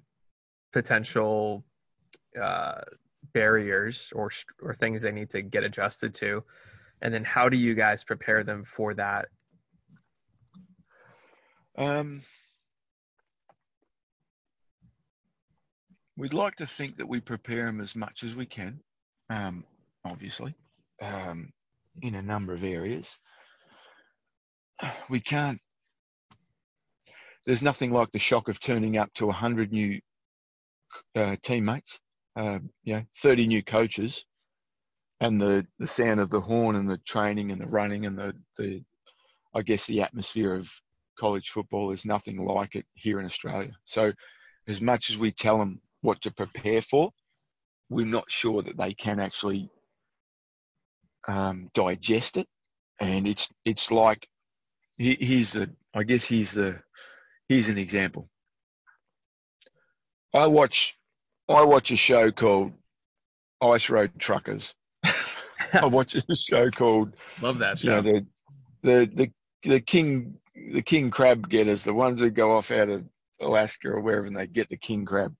[0.73, 1.63] potential
[2.39, 2.81] uh,
[3.33, 4.29] barriers or
[4.61, 6.43] or things they need to get adjusted to,
[7.01, 9.27] and then how do you guys prepare them for that?
[11.77, 12.23] Um,
[16.17, 18.81] we'd like to think that we prepare them as much as we can.
[19.29, 19.63] Um,
[20.03, 20.55] obviously,
[21.01, 21.53] um,
[22.01, 23.07] in a number of areas.
[25.09, 25.59] We can't,
[27.45, 29.99] there's nothing like the shock of turning up to 100 new
[31.15, 31.99] uh, teammates,
[32.35, 34.23] uh, you know, 30 new coaches,
[35.19, 38.33] and the, the sound of the horn and the training and the running and the,
[38.57, 38.83] the
[39.53, 40.69] I guess the atmosphere of
[41.19, 43.71] college football is nothing like it here in Australia.
[43.85, 44.13] So,
[44.67, 47.11] as much as we tell them what to prepare for,
[47.89, 49.69] we're not sure that they can actually
[51.27, 52.47] um, digest it,
[52.99, 54.27] and it's it's like
[54.97, 56.79] here's the I guess here's the
[57.47, 58.29] here's an example.
[60.33, 60.95] I watch
[61.49, 62.73] I watch a show called
[63.61, 64.75] Ice Road Truckers.
[65.73, 67.97] I watch a show called Love that show.
[67.97, 68.25] You know, the,
[68.83, 69.31] the the
[69.69, 70.35] the king
[70.73, 73.03] the king crab getters, the ones that go off out of
[73.41, 75.33] Alaska or wherever and they get the king crab.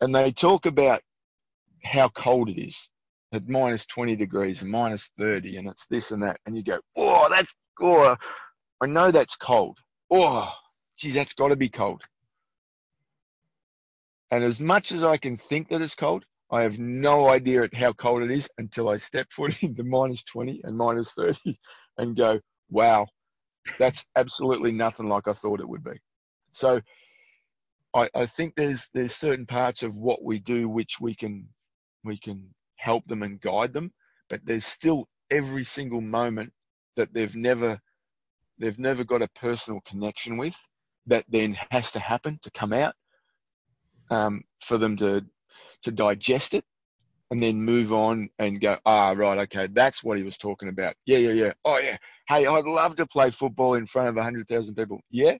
[0.00, 1.02] And they talk about
[1.84, 2.88] how cold it is
[3.32, 6.78] at minus 20 degrees and minus 30 and it's this and that and you go
[6.96, 8.16] oh that's oh
[8.80, 9.76] i know that's cold
[10.10, 10.50] oh
[10.98, 12.00] geez that's got to be cold
[14.30, 17.92] and as much as i can think that it's cold i have no idea how
[17.92, 21.58] cold it is until i step foot into minus 20 and minus 30
[21.98, 22.38] and go
[22.70, 23.06] wow
[23.78, 25.98] that's absolutely nothing like i thought it would be.
[26.52, 26.80] So
[27.94, 31.48] I, I think there's there's certain parts of what we do which we can
[32.04, 33.92] we can help them and guide them,
[34.28, 36.52] but there's still every single moment
[36.96, 37.80] that they've never
[38.58, 40.54] they've never got a personal connection with
[41.06, 42.94] that then has to happen to come out
[44.10, 45.24] um, for them to
[45.82, 46.64] to digest it
[47.30, 50.94] and then move on and go ah right okay that's what he was talking about.
[51.06, 51.52] Yeah yeah yeah.
[51.64, 51.96] Oh yeah.
[52.28, 55.00] Hey i'd love to play football in front of 100000 people.
[55.10, 55.36] Yeah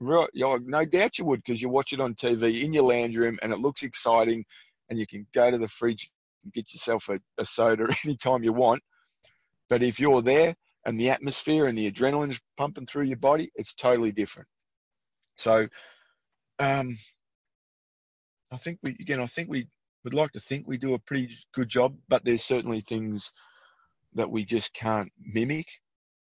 [0.00, 0.28] right.
[0.34, 3.52] No doubt you would because you watch it on tv in your lounge room and
[3.52, 4.44] it looks exciting
[4.88, 6.10] and you can go to the fridge
[6.44, 8.82] and get yourself a, a soda anytime you want.
[9.68, 13.74] But if you're there and the atmosphere and the adrenaline's pumping through your body, it's
[13.74, 14.48] totally different.
[15.36, 15.68] So,
[16.58, 16.98] um,
[18.52, 19.68] I think we again, I think we
[20.04, 23.30] would like to think we do a pretty good job, but there's certainly things
[24.14, 25.66] that we just can't mimic.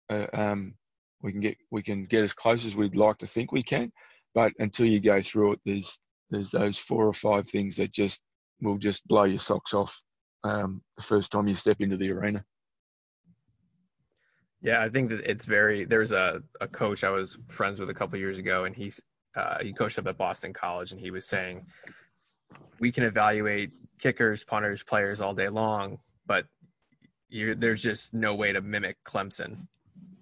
[0.09, 0.73] Uh, um,
[1.21, 3.91] we can get we can get as close as we'd like to think we can,
[4.33, 5.97] but until you go through it, there's
[6.29, 8.19] there's those four or five things that just
[8.61, 9.99] will just blow your socks off
[10.43, 12.43] um, the first time you step into the arena.
[14.61, 15.85] Yeah, I think that it's very.
[15.85, 18.99] There's a, a coach I was friends with a couple years ago, and he's
[19.35, 21.65] uh, he coached up at Boston College, and he was saying
[22.79, 26.45] we can evaluate kickers, punters, players all day long, but
[27.31, 29.67] there's just no way to mimic Clemson.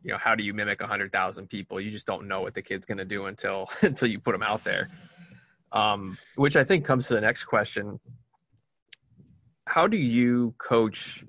[0.04, 1.80] You know, how do you mimic hundred thousand people?
[1.80, 4.44] You just don't know what the kid's going to do until until you put them
[4.44, 4.90] out there.
[5.72, 8.00] Um, which I think comes to the next question:
[9.66, 11.26] how do you coach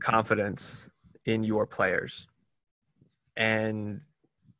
[0.00, 0.88] confidence
[1.24, 2.26] in your players?
[3.36, 4.00] And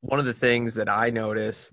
[0.01, 1.73] one of the things that I notice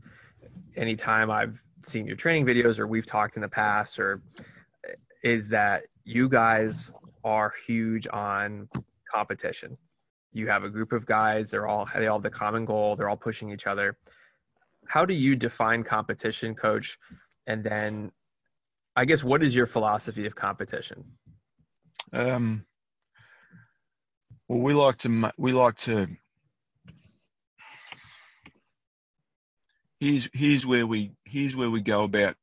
[0.75, 4.21] anytime I've seen your training videos or we've talked in the past or
[5.23, 6.91] is that you guys
[7.23, 8.69] are huge on
[9.11, 9.77] competition.
[10.33, 13.09] You have a group of guys, they're all they all have the common goal, they're
[13.09, 13.97] all pushing each other.
[14.87, 16.97] How do you define competition, coach?
[17.47, 18.11] And then
[18.95, 21.03] I guess what is your philosophy of competition?
[22.13, 22.65] Um,
[24.47, 26.07] well, we like to we like to.
[29.99, 32.35] Here's here's where we here's where we go about.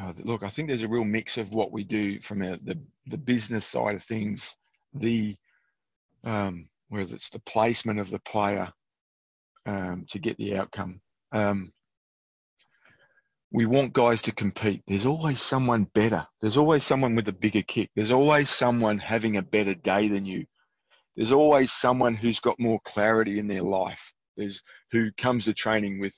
[0.00, 2.78] Uh, look, I think there's a real mix of what we do from a, the
[3.06, 4.54] the business side of things,
[4.94, 5.36] the
[6.24, 8.72] um, whether it's the placement of the player
[9.66, 11.00] um, to get the outcome.
[11.32, 11.72] Um,
[13.50, 14.82] we want guys to compete.
[14.86, 16.26] There's always someone better.
[16.40, 17.90] There's always someone with a bigger kick.
[17.96, 20.44] There's always someone having a better day than you.
[21.16, 24.12] There's always someone who's got more clarity in their life.
[24.38, 26.14] There's who comes to training with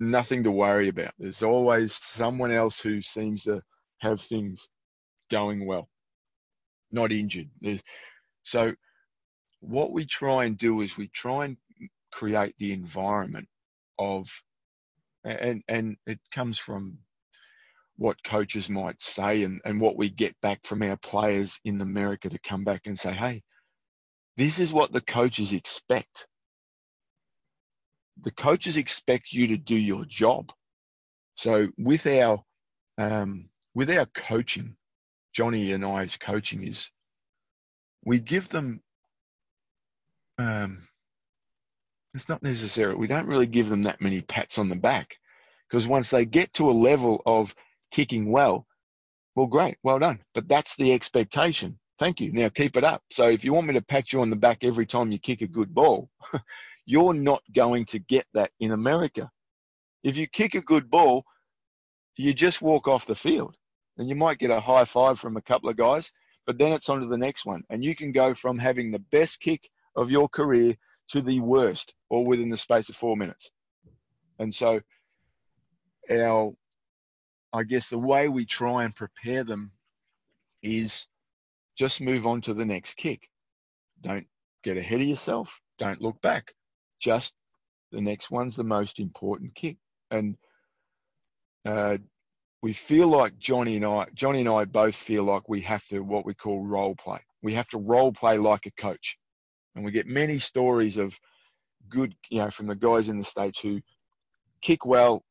[0.00, 1.12] nothing to worry about.
[1.18, 3.62] There's always someone else who seems to
[3.98, 4.68] have things
[5.30, 5.88] going well,
[6.90, 7.48] not injured.
[8.42, 8.72] So
[9.60, 11.56] what we try and do is we try and
[12.12, 13.48] create the environment
[13.98, 14.26] of
[15.24, 16.98] and and it comes from
[17.96, 22.28] what coaches might say and, and what we get back from our players in America
[22.28, 23.42] to come back and say, hey,
[24.36, 26.26] this is what the coaches expect.
[28.22, 30.52] The coaches expect you to do your job.
[31.36, 32.42] So with our
[32.98, 34.76] um, with our coaching,
[35.34, 36.88] Johnny and I's coaching is
[38.04, 38.80] we give them
[40.38, 40.86] um,
[42.14, 42.94] it's not necessary.
[42.94, 45.16] We don't really give them that many pats on the back
[45.68, 47.54] because once they get to a level of
[47.90, 48.66] kicking well,
[49.34, 50.20] well, great, well done.
[50.34, 51.78] But that's the expectation.
[51.98, 52.32] Thank you.
[52.32, 53.02] Now keep it up.
[53.10, 55.42] So if you want me to pat you on the back every time you kick
[55.42, 56.08] a good ball,
[56.86, 59.30] you're not going to get that in America.
[60.02, 61.24] If you kick a good ball,
[62.16, 63.56] you just walk off the field
[63.98, 66.10] and you might get a high five from a couple of guys,
[66.46, 67.62] but then it's on to the next one.
[67.70, 70.76] And you can go from having the best kick of your career
[71.08, 73.50] to the worst, all within the space of four minutes.
[74.38, 74.80] And so,
[76.10, 76.52] our,
[77.52, 79.72] I guess, the way we try and prepare them
[80.62, 81.06] is
[81.76, 83.28] just move on to the next kick.
[84.02, 84.26] Don't
[84.62, 85.48] get ahead of yourself.
[85.78, 86.52] Don't look back.
[87.00, 87.32] Just
[87.92, 89.76] the next one's the most important kick.
[90.10, 90.36] And
[91.64, 91.98] uh,
[92.62, 96.00] we feel like Johnny and I, Johnny and I both feel like we have to
[96.00, 97.20] what we call role play.
[97.42, 99.16] We have to role play like a coach.
[99.74, 101.12] And we get many stories of
[101.88, 103.80] good, you know, from the guys in the States who
[104.62, 105.22] kick well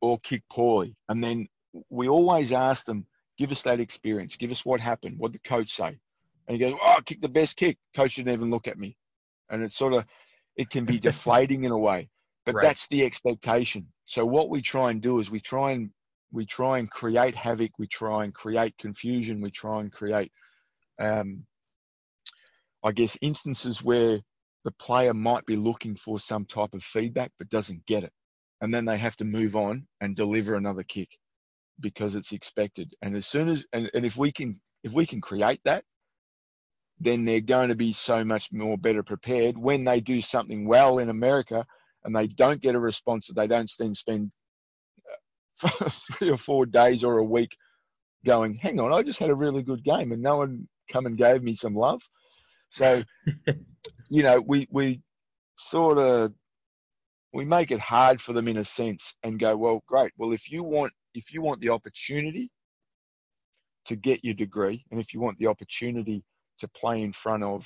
[0.00, 0.96] or kick poorly.
[1.08, 1.48] And then
[1.90, 3.06] we always ask them,
[3.38, 4.36] Give us that experience.
[4.36, 5.18] Give us what happened.
[5.18, 5.96] What the coach say?
[6.48, 8.96] And he goes, "Oh, I kicked the best kick." Coach didn't even look at me,
[9.48, 10.04] and it's sort of
[10.58, 12.10] it can be deflating in a way,
[12.44, 12.62] but right.
[12.62, 13.86] that's the expectation.
[14.04, 15.90] So what we try and do is we try and
[16.30, 17.70] we try and create havoc.
[17.78, 19.40] We try and create confusion.
[19.40, 20.30] We try and create,
[21.00, 21.46] um,
[22.84, 24.20] I guess, instances where
[24.64, 28.12] the player might be looking for some type of feedback but doesn't get it,
[28.60, 31.08] and then they have to move on and deliver another kick
[31.80, 32.92] because it's expected.
[33.00, 35.84] And as soon as and, and if we can if we can create that,
[37.00, 40.98] then they're going to be so much more better prepared when they do something well
[40.98, 41.64] in America
[42.04, 44.32] and they don't get a response that they don't then spend
[45.62, 47.50] uh, three or four days or a week
[48.24, 51.16] going, hang on, I just had a really good game and no one come and
[51.16, 52.00] gave me some love.
[52.70, 53.02] So,
[54.08, 55.00] you know, we, we
[55.58, 56.32] sort of,
[57.32, 60.12] we make it hard for them in a sense and go, well, great.
[60.16, 62.50] Well, if you want if you want the opportunity
[63.86, 66.22] to get your degree and if you want the opportunity
[66.60, 67.64] to play in front of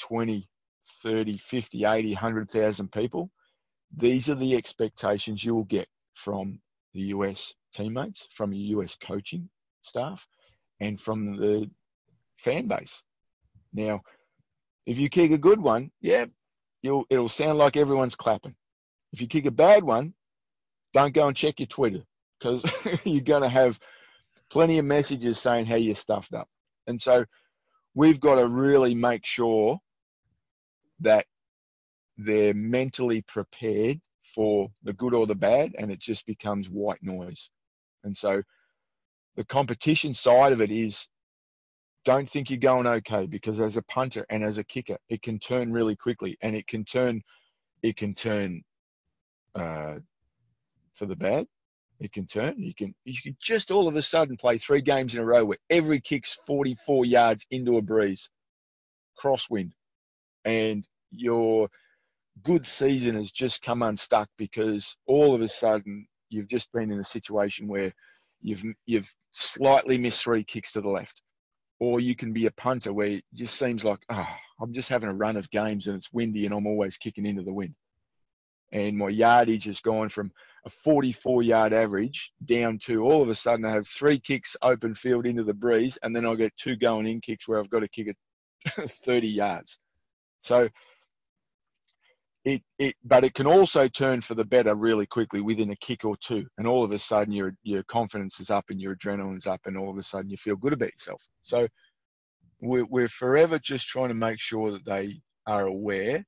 [0.00, 0.48] 20,
[1.02, 3.30] 30, 50, 80, 100,000 people,
[3.96, 6.58] these are the expectations you'll get from
[6.94, 9.48] the US teammates, from your US coaching
[9.82, 10.26] staff,
[10.80, 11.70] and from the
[12.38, 13.02] fan base.
[13.72, 14.02] Now,
[14.86, 16.26] if you kick a good one, yeah,
[16.82, 18.54] it'll sound like everyone's clapping.
[19.12, 20.14] If you kick a bad one,
[20.92, 22.02] don't go and check your Twitter
[22.38, 22.64] because
[23.04, 23.78] you're going to have
[24.50, 26.48] plenty of messages saying how you're stuffed up.
[26.86, 27.24] And so
[27.94, 29.78] we've got to really make sure
[31.00, 31.26] that
[32.16, 34.00] they're mentally prepared
[34.34, 37.50] for the good or the bad, and it just becomes white noise.
[38.04, 38.42] And so
[39.36, 41.06] the competition side of it is
[42.04, 45.38] don't think you're going okay because as a punter and as a kicker, it can
[45.38, 47.22] turn really quickly and it can turn,
[47.82, 48.62] it can turn
[49.54, 49.96] uh,
[50.94, 51.46] for the bad
[52.02, 52.56] it can turn.
[52.58, 55.44] You can you can just all of a sudden play three games in a row
[55.44, 58.28] where every kick's 44 yards into a breeze,
[59.22, 59.70] crosswind,
[60.44, 61.68] and your
[62.42, 66.98] good season has just come unstuck because all of a sudden you've just been in
[66.98, 67.94] a situation where
[68.40, 71.22] you've you've slightly missed three kicks to the left,
[71.78, 74.26] or you can be a punter where it just seems like oh,
[74.60, 77.42] I'm just having a run of games and it's windy and I'm always kicking into
[77.42, 77.76] the wind,
[78.72, 80.32] and my yardage has gone from
[80.64, 84.94] a 44 yard average down to all of a sudden I have three kicks open
[84.94, 87.80] field into the breeze, and then I get two going in kicks where I've got
[87.80, 89.78] to kick it 30 yards.
[90.42, 90.68] So
[92.44, 96.04] it, it, but it can also turn for the better really quickly within a kick
[96.04, 99.46] or two, and all of a sudden your your confidence is up and your adrenaline's
[99.46, 101.22] up, and all of a sudden you feel good about yourself.
[101.42, 101.68] So
[102.60, 106.24] we're, we're forever just trying to make sure that they are aware,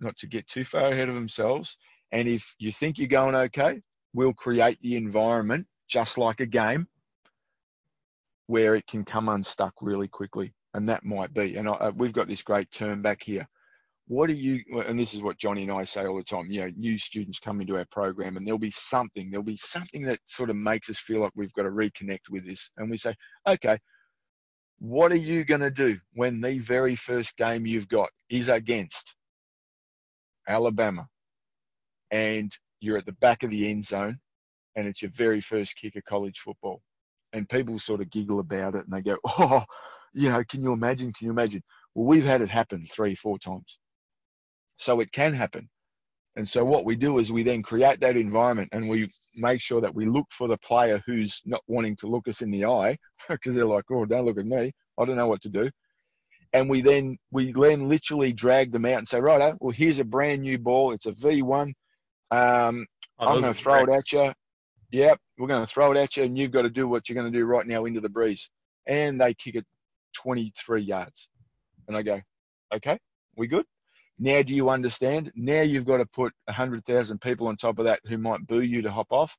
[0.00, 1.76] not to get too far ahead of themselves,
[2.12, 3.80] and if you think you're going okay,
[4.14, 6.86] we'll create the environment just like a game
[8.46, 10.52] where it can come unstuck really quickly.
[10.74, 11.56] And that might be.
[11.56, 13.46] And I, uh, we've got this great term back here.
[14.06, 16.62] What are you, and this is what Johnny and I say all the time, you
[16.62, 20.18] know, new students come into our program and there'll be something, there'll be something that
[20.26, 22.70] sort of makes us feel like we've got to reconnect with this.
[22.78, 23.14] And we say,
[23.46, 23.78] okay,
[24.78, 29.14] what are you going to do when the very first game you've got is against
[30.48, 31.06] Alabama,
[32.10, 34.18] and you're at the back of the end zone
[34.76, 36.80] and it's your very first kick of college football.
[37.32, 39.64] And people sort of giggle about it and they go, oh,
[40.14, 41.12] you know, can you imagine?
[41.12, 41.62] Can you imagine?
[41.94, 43.78] Well, we've had it happen three, four times.
[44.78, 45.68] So it can happen.
[46.36, 49.80] And so what we do is we then create that environment and we make sure
[49.80, 52.96] that we look for the player who's not wanting to look us in the eye
[53.28, 54.72] because they're like, oh, don't look at me.
[54.98, 55.68] I don't know what to do
[56.52, 60.04] and we then we then literally drag them out and say, right, well, here's a
[60.04, 60.92] brand new ball.
[60.92, 61.72] It's a V1.
[62.30, 62.86] Um,
[63.18, 64.32] oh, I'm going to throw it at you.
[64.90, 67.20] Yep, we're going to throw it at you, and you've got to do what you're
[67.20, 68.48] going to do right now into the breeze.
[68.86, 69.66] And they kick it
[70.22, 71.28] 23 yards.
[71.86, 72.20] And I go,
[72.74, 72.98] okay,
[73.36, 73.66] we good?
[74.18, 75.30] Now do you understand?
[75.36, 78.82] Now you've got to put 100,000 people on top of that who might boo you
[78.82, 79.34] to hop off,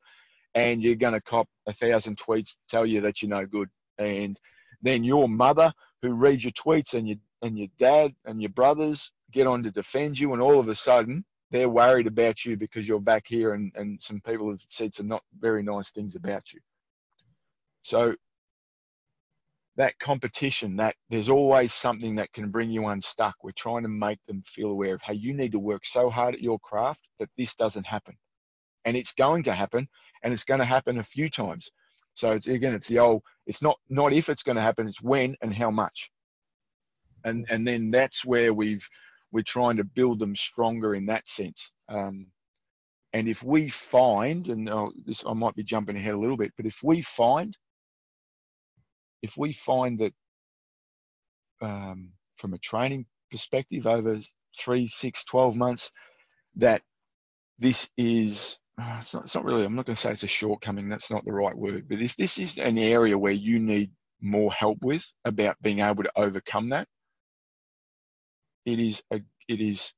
[0.55, 3.69] and you're going to cop a thousand tweets tell you that you're no good.
[3.97, 4.39] And
[4.81, 5.71] then your mother
[6.01, 9.71] who reads your tweets and your and your dad and your brothers get on to
[9.71, 13.53] defend you, and all of a sudden they're worried about you because you're back here
[13.53, 16.59] and, and some people have said some not very nice things about you.
[17.81, 18.13] So
[19.77, 23.35] that competition, that there's always something that can bring you unstuck.
[23.41, 26.35] We're trying to make them feel aware of, hey, you need to work so hard
[26.35, 28.15] at your craft that this doesn't happen.
[28.85, 29.87] And it's going to happen,
[30.23, 31.69] and it's going to happen a few times.
[32.15, 35.01] So it's, again, it's the old, it's not, not if it's going to happen, it's
[35.01, 36.11] when and how much.
[37.23, 38.85] And, and then that's where we've,
[39.31, 41.71] we're trying to build them stronger in that sense.
[41.87, 42.27] Um,
[43.13, 46.53] and if we find, and oh, this I might be jumping ahead a little bit,
[46.57, 47.57] but if we find
[49.21, 50.13] if we find that
[51.61, 54.17] um, from a training perspective over
[54.59, 55.91] three, six, 12 months,
[56.55, 56.81] that
[57.59, 60.27] this is, uh, it's, not, it's not really, I'm not going to say it's a
[60.27, 63.91] shortcoming, that's not the right word, but if this is an area where you need
[64.21, 66.87] more help with about being able to overcome that,
[68.65, 69.93] it is a, it is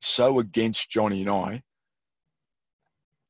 [0.00, 1.62] so against Johnny and I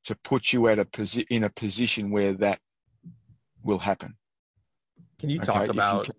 [0.05, 2.59] to put you at a posi- in a position where that
[3.63, 4.15] will happen.
[5.19, 5.71] Can you talk okay?
[5.71, 6.15] about if you,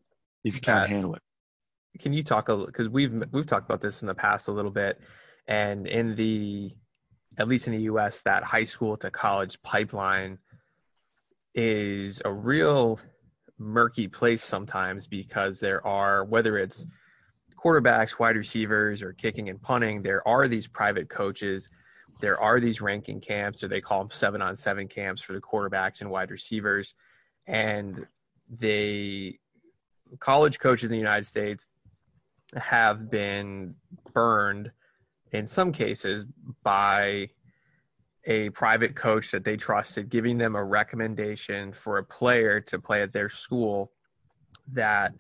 [0.46, 1.22] if you can't handle it?
[2.00, 4.72] Can you talk a because we've we've talked about this in the past a little
[4.72, 5.00] bit,
[5.48, 6.72] and in the
[7.38, 8.22] at least in the U.S.
[8.24, 10.40] that high school to college pipeline
[11.54, 13.00] is a real
[13.58, 16.86] murky place sometimes because there are whether it's
[17.66, 21.70] quarterbacks, wide receivers, or kicking and punting, there are these private coaches.
[22.22, 25.42] There are these ranking camps, or they call them seven on seven camps for the
[25.42, 26.94] quarterbacks and wide receivers.
[27.48, 28.06] And
[28.50, 29.40] they,
[30.20, 31.68] college coaches in the United States
[32.56, 33.74] have been
[34.14, 34.72] burned
[35.32, 36.28] in some cases
[36.64, 37.30] by
[38.26, 43.02] a private coach that they trusted, giving them a recommendation for a player to play
[43.02, 43.92] at their school
[44.72, 45.14] that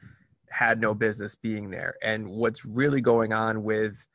[0.55, 1.95] had no business being there.
[2.01, 4.07] And what's really going on with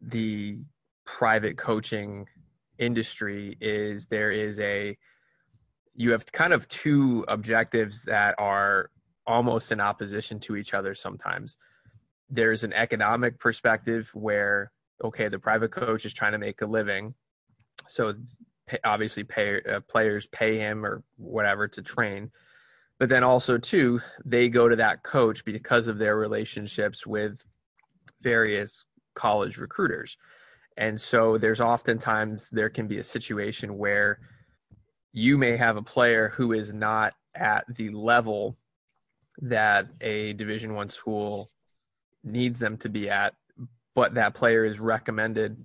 [0.00, 0.58] the
[1.04, 2.26] private coaching
[2.78, 4.96] industry is there is a
[5.94, 8.90] you have kind of two objectives that are
[9.26, 11.56] almost in opposition to each other sometimes.
[12.28, 14.70] There's an economic perspective where
[15.02, 17.14] okay, the private coach is trying to make a living.
[17.88, 18.14] So
[18.84, 22.30] obviously pay, uh, players pay him or whatever to train
[22.98, 27.44] but then also too they go to that coach because of their relationships with
[28.22, 28.84] various
[29.14, 30.16] college recruiters.
[30.76, 34.18] And so there's oftentimes there can be a situation where
[35.12, 38.56] you may have a player who is not at the level
[39.38, 41.48] that a division one school
[42.24, 43.34] needs them to be at
[43.94, 45.56] but that player is recommended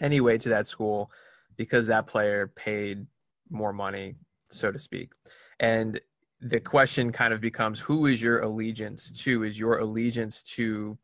[0.00, 1.10] anyway to that school
[1.56, 3.06] because that player paid
[3.50, 4.14] more money
[4.48, 5.12] so to speak.
[5.60, 6.00] And
[6.42, 9.44] the question kind of becomes who is your allegiance to?
[9.44, 10.98] Is your allegiance to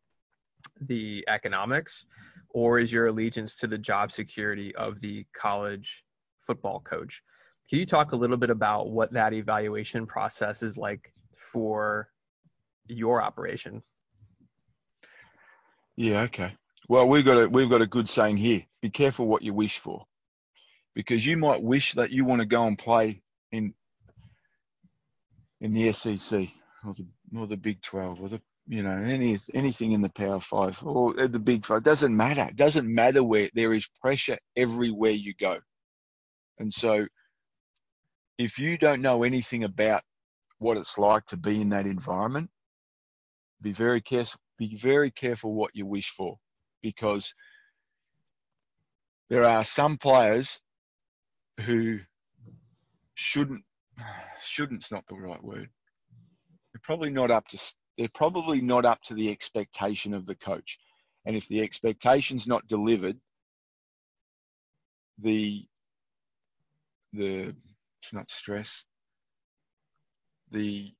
[0.80, 2.07] the economics
[2.51, 6.05] or is your allegiance to the job security of the college
[6.41, 7.22] football coach?
[7.70, 12.09] Can you talk a little bit about what that evaluation process is like for
[12.89, 13.82] your operation?
[15.97, 16.55] Yeah, okay.
[16.89, 18.62] Well, we've got a we've got a good saying here.
[18.82, 20.07] Be careful what you wish for.
[20.95, 23.22] Because you might wish that you want to go and play
[23.53, 23.74] in
[25.61, 26.48] in the SEC
[26.84, 27.06] or the
[27.36, 31.14] or the Big Twelve or the you know any anything in the Power Five or
[31.26, 32.46] the Big Five doesn't matter.
[32.48, 35.59] It doesn't matter where there is pressure everywhere you go,
[36.59, 37.06] and so
[38.38, 40.02] if you don't know anything about
[40.59, 42.50] what it's like to be in that environment,
[43.62, 44.40] be very careful.
[44.59, 46.36] Be very careful what you wish for,
[46.82, 47.32] because
[49.28, 50.61] there are some players
[51.64, 51.98] who
[53.14, 53.64] shouldn't
[54.42, 55.68] shouldn't's not the right word.
[56.72, 57.59] They're probably not up to
[57.96, 60.78] they're probably not up to the expectation of the coach.
[61.26, 63.16] And if the expectation's not delivered,
[65.20, 65.66] the
[67.12, 67.55] the
[68.01, 68.84] it's not stress.
[70.53, 70.92] The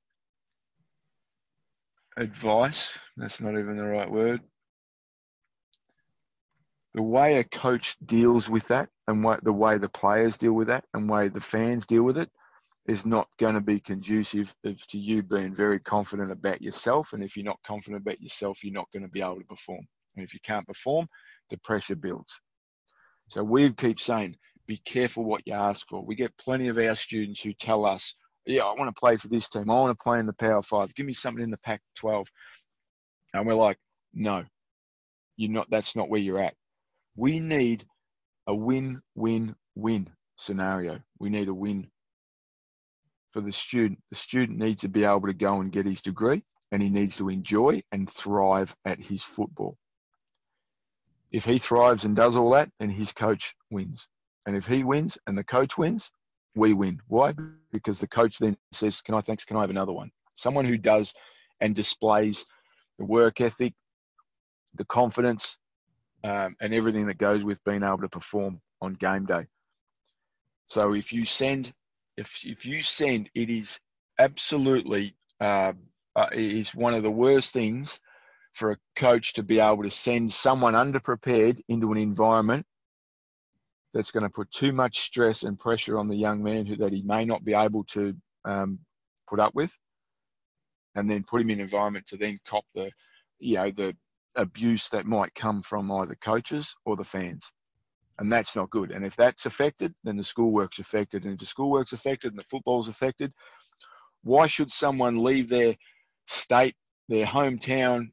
[2.17, 4.41] advice, that's not even the right word.
[6.93, 10.67] The way a coach deals with that and what, the way the players deal with
[10.67, 12.29] that and way the fans deal with it
[12.89, 17.09] is not going to be conducive to you being very confident about yourself.
[17.13, 19.85] And if you're not confident about yourself, you're not going to be able to perform.
[20.15, 21.07] And if you can't perform,
[21.51, 22.33] the pressure builds.
[23.29, 26.03] So we keep saying, be careful what you ask for.
[26.03, 28.15] We get plenty of our students who tell us,
[28.47, 29.69] yeah, I want to play for this team.
[29.69, 30.95] I want to play in the Power Five.
[30.95, 32.25] Give me something in the Pac 12.
[33.35, 33.77] And we're like,
[34.15, 34.43] no,
[35.37, 36.55] you're not, that's not where you're at.
[37.15, 37.85] We need
[38.47, 40.99] a win, win, win scenario.
[41.19, 41.91] We need a win
[43.31, 43.99] for the student.
[44.09, 47.15] The student needs to be able to go and get his degree and he needs
[47.17, 49.77] to enjoy and thrive at his football.
[51.31, 54.07] If he thrives and does all that, then his coach wins.
[54.45, 56.11] And if he wins and the coach wins,
[56.55, 56.99] we win.
[57.07, 57.33] Why?
[57.71, 60.11] Because the coach then says, Can I thanks, can I have another one?
[60.35, 61.13] Someone who does
[61.61, 62.45] and displays
[62.97, 63.73] the work ethic,
[64.75, 65.57] the confidence,
[66.23, 69.45] um, and everything that goes with being able to perform on game day.
[70.67, 71.73] So if you send
[72.19, 73.79] if if you send, it is
[74.19, 75.71] absolutely uh,
[76.15, 77.99] uh, it is one of the worst things
[78.53, 82.65] for a coach to be able to send someone underprepared into an environment
[83.93, 86.91] that's going to put too much stress and pressure on the young man who that
[86.91, 88.13] he may not be able to
[88.43, 88.79] um,
[89.29, 89.71] put up with,
[90.95, 92.91] and then put him in an environment to then cop the,
[93.39, 93.95] you know, the
[94.35, 97.49] abuse that might come from either coaches or the fans.
[98.19, 98.91] And that's not good.
[98.91, 101.23] And if that's affected, then the schoolwork's affected.
[101.23, 103.31] And if the schoolwork's affected and the football's affected,
[104.23, 105.75] why should someone leave their
[106.27, 106.75] state,
[107.07, 108.11] their hometown,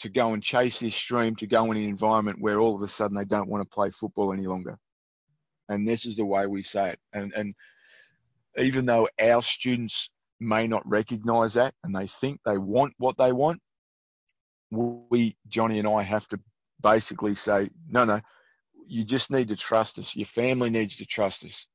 [0.00, 2.88] to go and chase this dream, to go in an environment where all of a
[2.88, 4.76] sudden they don't want to play football any longer?
[5.70, 6.98] And this is the way we say it.
[7.14, 7.54] And, and
[8.58, 13.32] even though our students may not recognize that and they think they want what they
[13.32, 13.60] want,
[14.70, 16.38] we, Johnny and I, have to
[16.82, 18.20] basically say, no, no,
[18.86, 20.14] you just need to trust us.
[20.14, 21.66] Your family needs to trust us.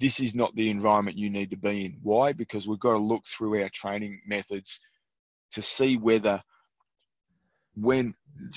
[0.00, 1.98] This is not the environment you need to be in.
[2.02, 2.32] Why?
[2.32, 4.78] Because we've got to look through our training methods
[5.52, 6.42] to see whether
[7.74, 8.14] when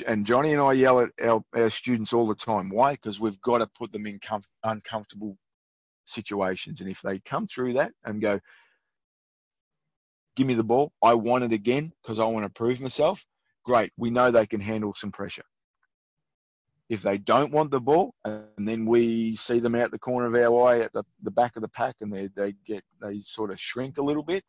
[0.08, 2.70] and Johnny and I yell at our, our students all the time.
[2.70, 2.94] Why?
[2.94, 5.38] Because we've got to put them in com- uncomfortable
[6.06, 6.82] situations.
[6.82, 8.40] And if they come through that and go,
[10.36, 13.24] give me the ball, I want it again because I want to prove myself,
[13.66, 13.92] great.
[13.98, 15.46] We know they can handle some pressure.
[16.90, 20.36] If they don't want the ball, and then we see them out the corner of
[20.36, 23.52] our eye at the, the back of the pack, and they, they get they sort
[23.52, 24.44] of shrink a little bit,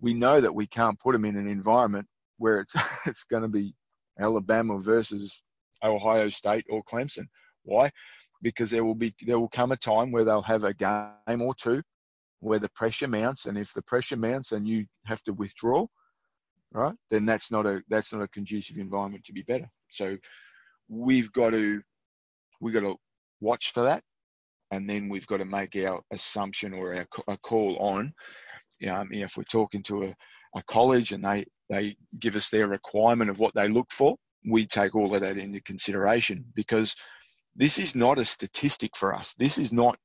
[0.00, 2.06] we know that we can't put them in an environment
[2.38, 2.74] where it's
[3.06, 3.74] it's going to be
[4.18, 5.42] Alabama versus
[5.82, 7.26] Ohio State or Clemson.
[7.62, 7.90] Why?
[8.42, 11.54] Because there will be there will come a time where they'll have a game or
[11.54, 11.82] two
[12.40, 15.86] where the pressure mounts, and if the pressure mounts and you have to withdraw,
[16.72, 19.68] right, then that's not a that's not a conducive environment to be better.
[19.90, 20.16] So
[20.88, 21.80] we've got to
[22.60, 22.96] we've got to
[23.40, 24.02] watch for that,
[24.70, 28.12] and then we've got to make our assumption or our a call on.
[28.90, 30.14] Um, you know, if we're talking to a,
[30.56, 34.16] a college and they they give us their requirement of what they look for,
[34.50, 36.94] we take all of that into consideration because
[37.56, 39.34] this is not a statistic for us.
[39.38, 39.96] This is not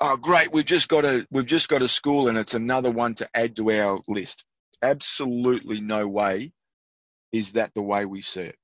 [0.00, 3.14] oh great we've just got a we've just got a school and it's another one
[3.14, 4.44] to add to our list
[4.82, 6.52] absolutely no way
[7.32, 8.56] is that the way we see it.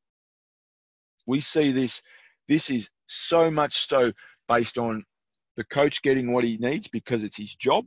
[1.27, 2.03] We see this,
[2.49, 4.13] this is so much so
[4.49, 5.05] based on
[5.57, 7.87] the coach getting what he needs because it's his job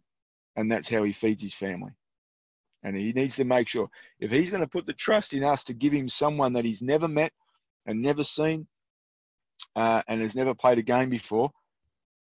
[0.55, 1.91] and that's how he feeds his family.
[2.83, 5.63] And he needs to make sure if he's going to put the trust in us
[5.65, 7.33] to give him someone that he's never met
[7.85, 8.67] and never seen
[9.75, 11.49] uh, and has never played a game before,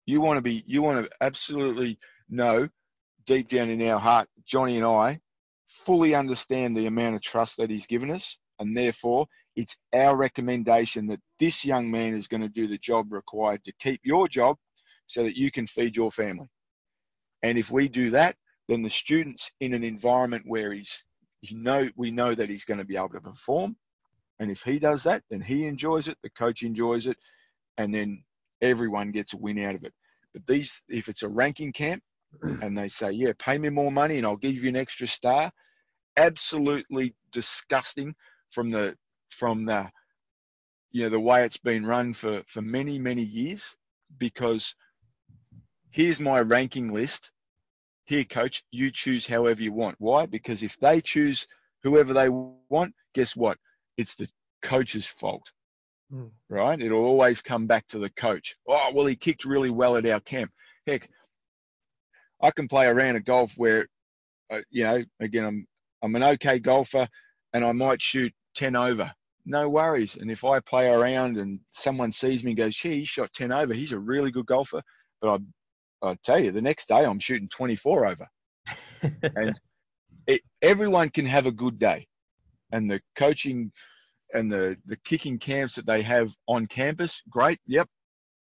[0.07, 1.99] you want to be, you want to absolutely
[2.31, 2.69] know
[3.27, 5.21] deep down in our heart, Johnny and I
[5.85, 9.27] fully understand the amount of trust that he's given us, and therefore
[9.57, 13.73] it's our recommendation that this young man is going to do the job required to
[13.81, 14.57] keep your job
[15.07, 16.49] so that you can feed your family.
[17.43, 18.37] And if we do that,
[18.69, 21.05] then the student's in an environment where he's
[21.41, 23.77] he know we know that he's going to be able to perform.
[24.39, 27.17] And if he does that, then he enjoys it, the coach enjoys it,
[27.79, 28.23] and then
[28.61, 29.93] everyone gets a win out of it.
[30.33, 32.03] But these if it's a ranking camp
[32.63, 35.53] and they say, Yeah, pay me more money and I'll give you an extra star,
[36.17, 38.15] absolutely disgusting
[38.53, 38.97] from the
[39.39, 39.87] from the
[40.91, 43.75] you know the way it's been run for for many many years
[44.19, 44.75] because
[45.91, 47.31] here's my ranking list.
[48.05, 49.97] Here coach you choose however you want.
[49.99, 50.27] Why?
[50.27, 51.47] Because if they choose
[51.83, 53.59] whoever they want guess what?
[53.97, 54.29] It's the
[54.63, 55.51] coach's fault
[56.13, 56.31] mm.
[56.49, 56.81] right?
[56.81, 58.55] It'll always come back to the coach.
[58.69, 60.51] Oh well he kicked really well at our camp.
[60.87, 61.09] Heck
[62.45, 63.87] i can play around a round of golf where
[64.53, 65.65] uh, you know again i'm
[66.03, 67.09] I'm an okay golfer
[67.53, 69.11] and I might shoot 10 over.
[69.45, 70.17] No worries.
[70.21, 73.53] And if I play around and someone sees me and goes, gee, he shot 10
[73.53, 74.83] over, he's a really good golfer.
[75.21, 75.41] But
[76.03, 78.29] I, I tell you, the next day I'm shooting 24 over.
[79.37, 79.61] and
[80.27, 82.07] it, everyone can have a good day.
[82.73, 83.73] And the coaching
[84.33, 87.59] and the, the kicking camps that they have on campus, great.
[87.67, 87.89] Yep.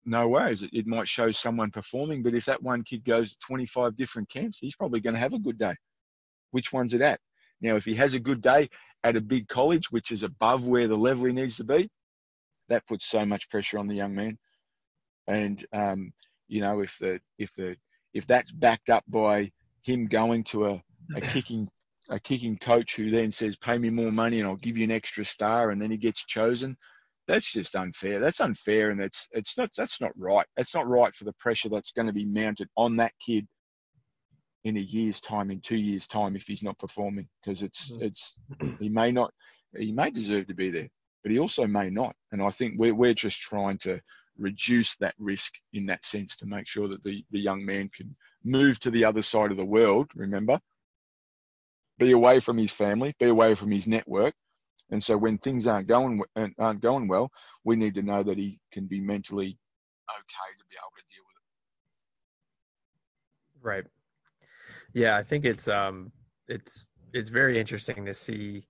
[0.05, 0.62] No worries.
[0.62, 2.24] It, it might show someone performing.
[2.24, 5.34] But if that one kid goes to 25 different camps, he's probably going to have
[5.34, 5.76] a good day.
[6.51, 7.20] Which one's it at?
[7.62, 8.70] Now, if he has a good day
[9.03, 11.89] at a big college, which is above where the level he needs to be,
[12.69, 14.37] that puts so much pressure on the young man.
[15.27, 16.11] And um,
[16.47, 17.75] you know, if the if the
[18.13, 19.51] if that's backed up by
[19.83, 20.83] him going to a,
[21.15, 21.67] a kicking
[22.09, 24.91] a kicking coach who then says, "Pay me more money and I'll give you an
[24.91, 26.75] extra star," and then he gets chosen.
[27.27, 28.19] That's just unfair.
[28.19, 30.47] That's unfair, and it's it's not that's not right.
[30.57, 33.47] That's not right for the pressure that's going to be mounted on that kid
[34.64, 38.01] in a year's time, in two years' time, if he's not performing, because it's mm.
[38.01, 38.36] it's
[38.80, 39.34] he may not
[39.78, 40.89] he may deserve to be there,
[41.24, 42.16] but he also may not.
[42.32, 43.99] And I think we're we're just trying to
[44.38, 48.16] reduce that risk in that sense to make sure that the the young man can
[48.43, 50.10] move to the other side of the world.
[50.16, 50.60] Remember,
[51.97, 54.34] be away from his family, be away from his network.
[54.91, 56.22] And so when things aren't going
[56.57, 57.30] aren't going well,
[57.64, 59.57] we need to know that he can be mentally
[60.10, 61.36] okay to be able to deal with
[63.53, 63.68] it.
[63.68, 63.86] Right.
[64.93, 66.11] Yeah, I think it's um
[66.47, 68.67] it's it's very interesting to see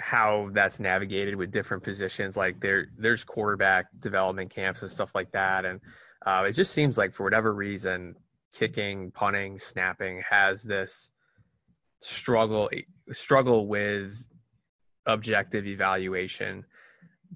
[0.00, 2.36] how that's navigated with different positions.
[2.36, 5.80] Like there there's quarterback development camps and stuff like that, and
[6.26, 8.16] uh, it just seems like for whatever reason,
[8.52, 11.10] kicking, punting, snapping has this
[12.00, 12.68] struggle
[13.12, 14.26] struggle with
[15.06, 16.64] objective evaluation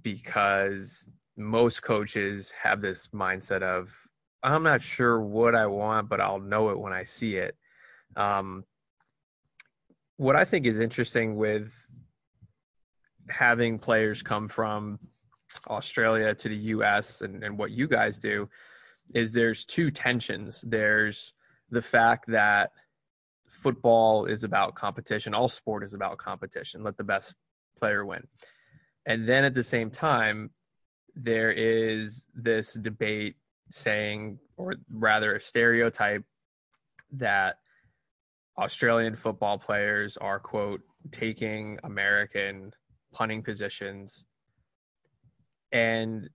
[0.03, 4.06] because most coaches have this mindset of
[4.47, 7.57] I'm not sure what I want, but I'll know it when I see it.
[8.15, 8.65] Um,
[10.19, 11.75] what I think is interesting with
[13.29, 15.01] having players come from
[15.69, 18.49] Australia to the US and, and what you guys do
[19.15, 20.65] is there's two tensions.
[20.67, 21.33] There's
[21.71, 22.71] the fact that
[23.49, 27.35] football is about competition, all sport is about competition, let the best
[27.77, 28.29] player win.
[29.07, 30.51] And then at the same time,
[31.17, 33.37] there is this debate
[33.71, 36.25] saying, or rather a stereotype,
[37.13, 37.57] that
[38.59, 42.73] Australian football players are, quote, taking American
[43.13, 44.25] punting positions.
[45.73, 46.29] And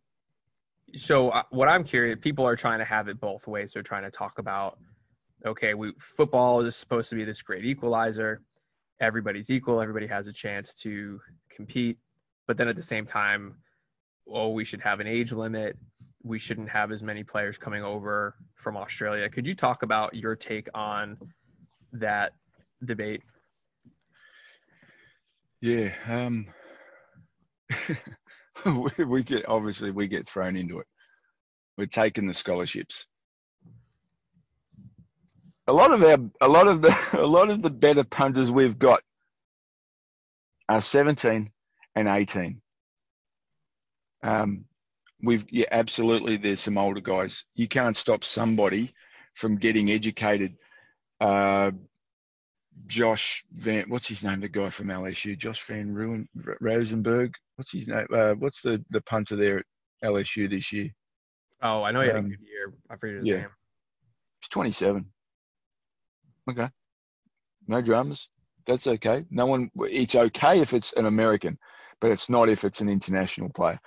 [0.95, 3.73] so, uh, what I'm curious, people are trying to have it both ways.
[3.73, 4.77] They're trying to talk about,
[5.45, 8.41] okay, we football is supposed to be this great equalizer.
[8.99, 9.81] Everybody's equal.
[9.81, 11.19] Everybody has a chance to
[11.49, 11.97] compete.
[12.47, 13.55] But then at the same time,
[14.27, 15.77] oh, we should have an age limit.
[16.23, 19.29] We shouldn't have as many players coming over from Australia.
[19.29, 21.17] Could you talk about your take on
[21.93, 22.33] that
[22.85, 23.21] debate?
[25.61, 26.47] Yeah, um,
[29.07, 30.87] we, get obviously we get thrown into it.
[31.77, 33.05] We're taking the scholarships.
[35.67, 38.79] A lot of our, a lot of the, a lot of the better punters we've
[38.79, 39.01] got
[40.67, 41.51] are 17
[41.95, 42.61] and 18.
[44.23, 44.65] Um,
[45.23, 46.37] we've yeah, absolutely.
[46.37, 47.43] There's some older guys.
[47.55, 48.93] You can't stop somebody
[49.35, 50.55] from getting educated.
[51.19, 51.71] Uh,
[52.87, 54.41] Josh Van, what's his name?
[54.41, 56.27] The guy from LSU, Josh Van Ruin,
[56.59, 57.33] Rosenberg.
[57.55, 58.07] What's his name?
[58.13, 59.65] Uh, what's the the punter there at
[60.03, 60.89] LSU this year?
[61.61, 62.73] Oh, I know he had um, a good year.
[62.89, 63.35] I forget his yeah.
[63.37, 63.49] name.
[64.41, 65.05] He's 27.
[66.49, 66.67] Okay.
[67.67, 68.27] No dramas.
[68.65, 69.25] That's okay.
[69.29, 69.69] No one.
[69.75, 71.57] It's okay if it's an American,
[71.99, 73.79] but it's not if it's an international player.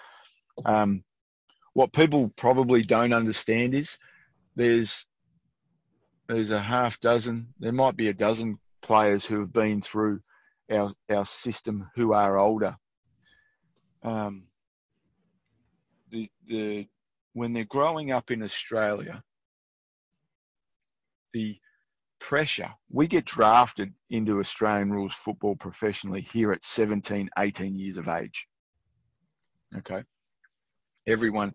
[0.65, 1.03] Um,
[1.75, 3.99] what people probably don't understand is
[4.57, 5.07] there's
[6.29, 7.49] there's a half dozen.
[7.61, 10.21] There might be a dozen players who have been through
[10.73, 12.77] our our system who are older.
[14.03, 14.45] Um,
[16.11, 16.89] the the
[17.35, 19.23] when they're growing up in Australia,
[21.33, 21.59] the
[22.21, 28.09] pressure we get drafted into Australian rules football professionally here at 17, 18 years of
[28.09, 28.47] age.
[29.77, 30.05] Okay,
[31.07, 31.53] everyone.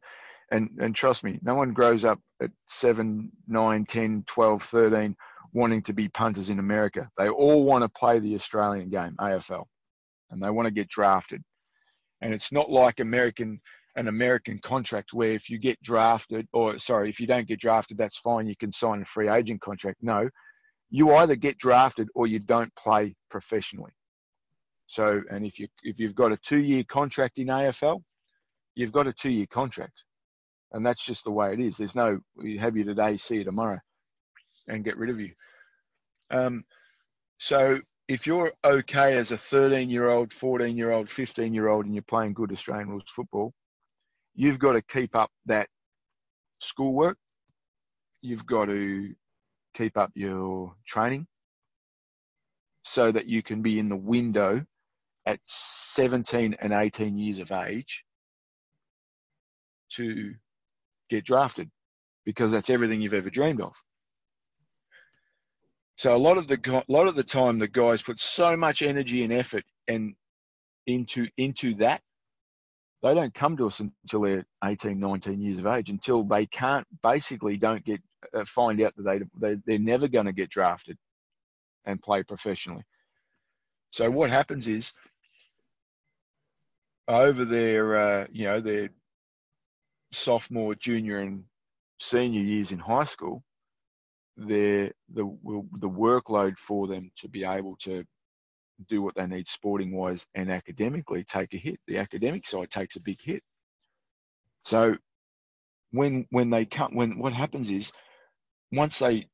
[0.52, 5.16] And, and trust me, no one grows up at 7, 9, 10, 12, 13
[5.54, 7.10] wanting to be punters in America.
[7.18, 9.66] They all want to play the Australian game, AFL,
[10.32, 11.42] and they want to get drafted.
[12.22, 13.60] And it's not like American
[13.96, 17.98] an American contract where if you get drafted, or sorry, if you don't get drafted,
[17.98, 18.48] that's fine.
[18.48, 19.98] You can sign a free agent contract.
[20.02, 20.30] No,
[20.90, 23.92] you either get drafted or you don't play professionally.
[24.88, 28.02] So, and if you if you've got a two year contract in AFL,
[28.80, 30.04] you've got a two year contract,
[30.72, 31.76] and that's just the way it is.
[31.78, 33.78] There's no we have you today, see you tomorrow
[34.70, 35.34] and get rid of you.
[36.32, 36.64] Um,
[37.40, 41.86] so if you're okay as a 13 year old, 14 year old, 15 year old,
[41.86, 43.54] and you're playing good Australian rules football,
[44.34, 45.68] you've got to keep up that
[46.60, 47.18] schoolwork.
[48.22, 49.14] You've got to
[49.74, 51.28] keep up your training
[52.84, 54.64] so that you can be in the window
[55.26, 58.04] at 17 and 18 years of age
[59.98, 60.34] to
[61.10, 61.70] get drafted
[62.26, 63.74] because that's everything you've ever dreamed of.
[65.98, 68.82] So a lot of the a lot of the time, the guys put so much
[68.82, 70.16] energy and effort and
[70.88, 72.02] into into that.
[73.04, 76.86] They don't come to us until they're 18, 19 years of age, until they can't
[77.02, 78.02] basically don't get
[78.34, 79.20] uh, find out that they,
[79.54, 80.98] they they're never going to get drafted
[81.86, 82.84] and play professionally.
[83.90, 84.94] So what happens is
[87.10, 88.90] over their uh, you know their
[90.12, 91.44] sophomore, junior, and
[92.00, 93.44] senior years in high school,
[94.38, 98.04] the the workload for them to be able to
[98.88, 101.80] do what they need sporting wise and academically take a hit.
[101.88, 103.44] The academic side takes a big hit.
[104.64, 104.96] So
[105.92, 107.92] when when they come when what happens is
[108.72, 109.28] once they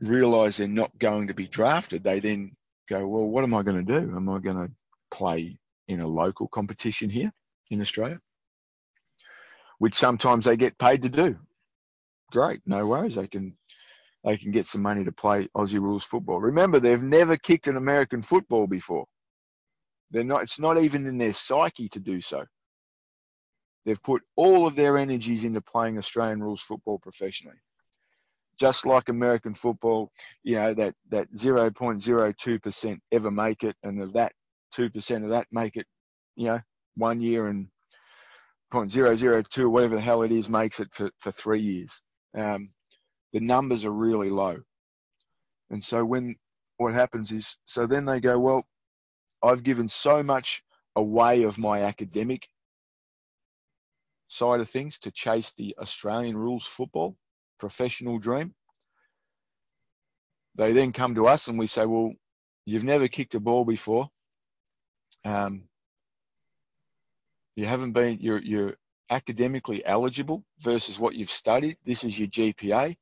[0.00, 2.52] realize they're not going to be drafted, they then
[2.88, 4.16] go, well, what am I going to do?
[4.16, 4.70] Am I going to
[5.10, 5.58] play
[5.88, 7.32] in a local competition here
[7.70, 8.18] in Australia?
[9.82, 11.34] Which sometimes they get paid to do.
[12.30, 13.16] Great, no worries.
[13.16, 13.56] They can
[14.22, 16.40] they can get some money to play Aussie rules football.
[16.40, 19.06] Remember, they've never kicked an American football before.
[20.12, 20.44] They're not.
[20.44, 22.44] It's not even in their psyche to do so.
[23.84, 27.58] They've put all of their energies into playing Australian rules football professionally.
[28.60, 30.12] Just like American football,
[30.44, 34.30] you know that that 0.02% ever make it, and of that
[34.78, 35.86] 2% of that make it,
[36.36, 36.60] you know,
[36.94, 37.66] one year and
[38.72, 42.00] 0.002 whatever the hell it is makes it for, for three years.
[42.36, 42.70] Um,
[43.32, 44.58] the numbers are really low.
[45.70, 46.36] And so when
[46.78, 48.66] what happens is, so then they go, well,
[49.42, 50.62] I've given so much
[50.96, 52.46] away of my academic
[54.28, 57.16] side of things to chase the Australian rules football
[57.58, 58.54] professional dream.
[60.56, 62.12] They then come to us and we say, well,
[62.66, 64.08] you've never kicked a ball before.
[65.24, 65.64] Um,
[67.56, 68.74] you haven't been, you're, you're
[69.10, 71.76] academically eligible versus what you've studied.
[71.84, 72.96] This is your GPA.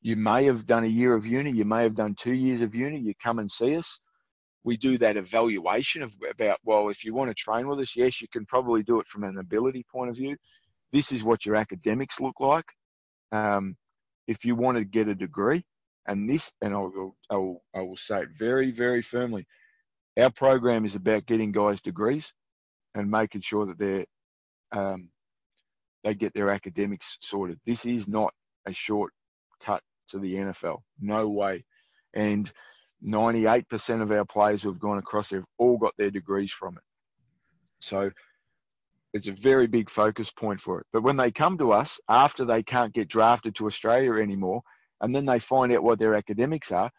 [0.00, 1.50] You may have done a year of uni.
[1.50, 2.98] You may have done two years of uni.
[2.98, 4.00] You come and see us.
[4.64, 8.20] We do that evaluation of about, well, if you want to train with us, yes,
[8.20, 10.36] you can probably do it from an ability point of view.
[10.92, 12.64] This is what your academics look like.
[13.32, 13.76] Um,
[14.26, 15.64] if you want to get a degree,
[16.06, 19.46] and this, and I will, I will, I will say it very, very firmly,
[20.18, 22.32] our program is about getting guys degrees
[22.98, 24.04] and making sure that they're
[24.72, 25.08] um,
[26.04, 27.58] they get their academics sorted.
[27.66, 28.32] This is not
[28.66, 29.12] a short
[29.64, 30.78] cut to the NFL.
[31.00, 31.64] No way.
[32.14, 32.50] And
[33.04, 36.82] 98% of our players who have gone across have all got their degrees from it.
[37.80, 38.10] So
[39.14, 40.86] it's a very big focus point for it.
[40.92, 44.62] But when they come to us after they can't get drafted to Australia anymore,
[45.00, 46.90] and then they find out what their academics are,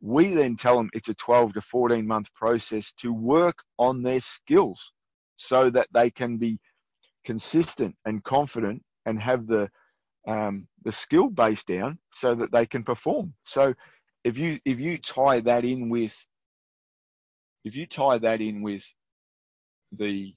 [0.00, 4.20] we then tell them it's a 12 to 14 month process to work on their
[4.20, 4.92] skills
[5.40, 6.58] so that they can be
[7.24, 9.68] consistent and confident and have the
[10.28, 13.32] um, the skill base down so that they can perform.
[13.44, 13.74] So
[14.22, 16.14] if you if you tie that in with
[17.64, 18.82] if you tie that in with
[19.92, 20.34] the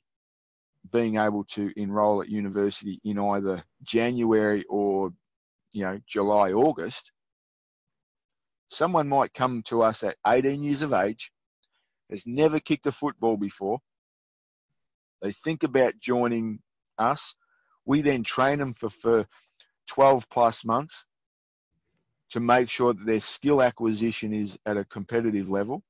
[0.91, 5.11] being able to enroll at university in either January or
[5.73, 7.11] you know July August
[8.69, 11.31] someone might come to us at 18 years of age
[12.09, 13.79] has never kicked a football before
[15.23, 16.59] they think about joining
[16.99, 17.33] us
[17.85, 19.25] we then train them for, for
[19.87, 21.05] 12 plus months
[22.31, 25.83] to make sure that their skill acquisition is at a competitive level.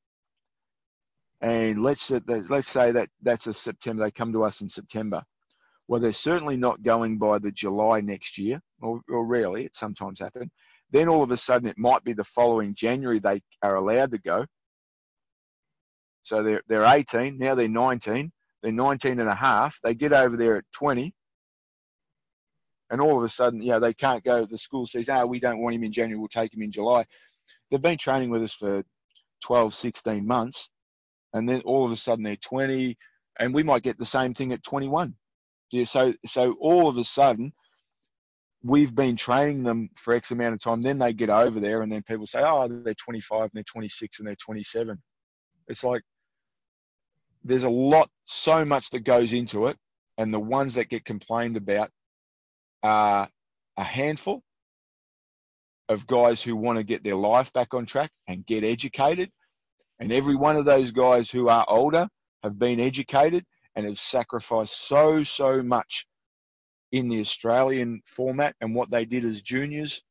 [1.41, 2.09] And let's
[2.49, 4.03] let's say that that's a September.
[4.03, 5.23] They come to us in September.
[5.89, 9.65] Well, they're certainly not going by the July next year, or, or rarely.
[9.65, 10.49] It sometimes happens.
[10.91, 14.19] Then all of a sudden, it might be the following January they are allowed to
[14.19, 14.45] go.
[16.23, 17.55] So they're they're 18 now.
[17.55, 18.31] They're 19.
[18.63, 19.77] They're 19 and a half.
[19.83, 21.13] They get over there at 20
[22.93, 24.45] and all of a sudden, you know, they can't go.
[24.45, 26.19] The school says, "Ah, oh, we don't want him in January.
[26.19, 27.05] We'll take him in July."
[27.69, 28.83] They've been training with us for
[29.41, 30.69] 12, 16 months,
[31.33, 32.95] and then all of a sudden they're 20,
[33.39, 35.15] and we might get the same thing at 21.
[35.71, 37.51] Yeah, so so all of a sudden,
[38.61, 40.83] we've been training them for X amount of time.
[40.83, 44.19] Then they get over there, and then people say, "Oh, they're 25, and they're 26,
[44.19, 45.01] and they're 27."
[45.67, 46.03] It's like
[47.43, 49.77] there's a lot, so much that goes into it,
[50.17, 51.89] and the ones that get complained about
[52.83, 53.29] are
[53.77, 54.43] a handful
[55.89, 59.29] of guys who want to get their life back on track and get educated.
[59.99, 62.07] And every one of those guys who are older
[62.43, 66.05] have been educated and have sacrificed so, so much
[66.91, 70.01] in the Australian format and what they did as juniors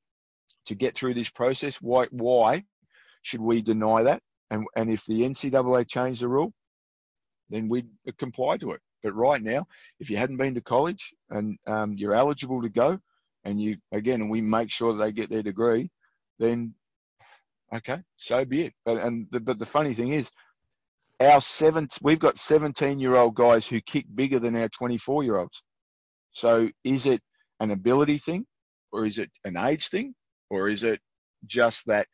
[0.67, 1.77] to get through this process.
[1.81, 2.65] Why, why
[3.23, 4.21] should we deny that?
[4.51, 6.53] And, and if the NCAA changed the rule,
[7.53, 7.87] then we'd
[8.19, 8.81] comply to it.
[9.03, 9.67] But right now,
[10.01, 12.99] if you hadn't been to college and um, you're eligible to go,
[13.45, 15.91] and you again, and we make sure that they get their degree,
[16.39, 16.75] then
[17.75, 18.73] okay, so be it.
[18.85, 20.31] But and the, but the funny thing is,
[21.21, 25.39] our seven we've got 17 year old guys who kick bigger than our 24 year
[25.39, 25.63] olds.
[26.33, 27.21] So is it
[27.61, 28.47] an ability thing,
[28.93, 30.15] or is it an age thing,
[30.51, 31.01] or is it
[31.47, 32.07] just that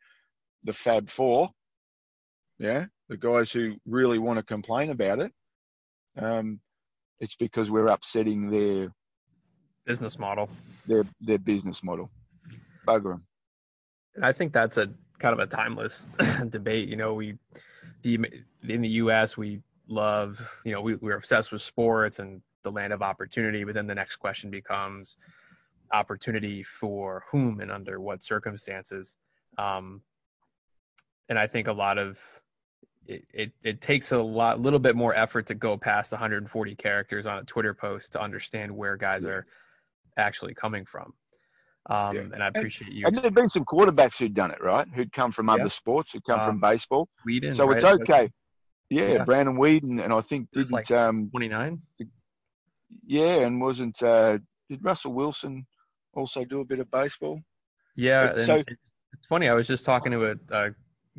[0.63, 1.49] the Fab Four,
[2.57, 5.33] yeah, the guys who really want to complain about it,
[6.17, 6.59] um,
[7.19, 8.93] it's because we're upsetting their
[9.85, 10.49] business model.
[10.87, 12.09] Their their business model.
[12.87, 13.23] Bugger them.
[14.15, 16.09] And I think that's a kind of a timeless
[16.49, 16.87] debate.
[16.87, 17.35] You know, we
[18.03, 18.19] the
[18.67, 19.35] in the U.S.
[19.35, 23.73] we love you know we, we're obsessed with sports and the land of opportunity, but
[23.73, 25.17] then the next question becomes
[25.91, 29.17] opportunity for whom and under what circumstances.
[29.57, 30.01] Um,
[31.29, 32.19] and I think a lot of
[33.09, 37.25] it, it, it takes a lot, little bit more effort to go past 140 characters
[37.25, 39.47] on a Twitter post to understand where guys are
[40.17, 41.13] actually coming from.
[41.89, 42.21] Um, yeah.
[42.21, 43.07] And I appreciate you.
[43.07, 44.87] And there'd been some quarterbacks who'd done it, right?
[44.93, 45.55] Who'd come from yeah.
[45.55, 47.09] other sports, who'd come um, from baseball.
[47.27, 47.77] Weeden, so right?
[47.77, 48.29] it's okay.
[48.91, 51.81] Yeah, yeah, Brandon Weeden, and I think didn't like um, 29.
[53.05, 55.65] Yeah, and wasn't uh, did Russell Wilson
[56.13, 57.39] also do a bit of baseball?
[57.95, 59.47] Yeah, so it's funny.
[59.47, 60.69] I was just talking to a, a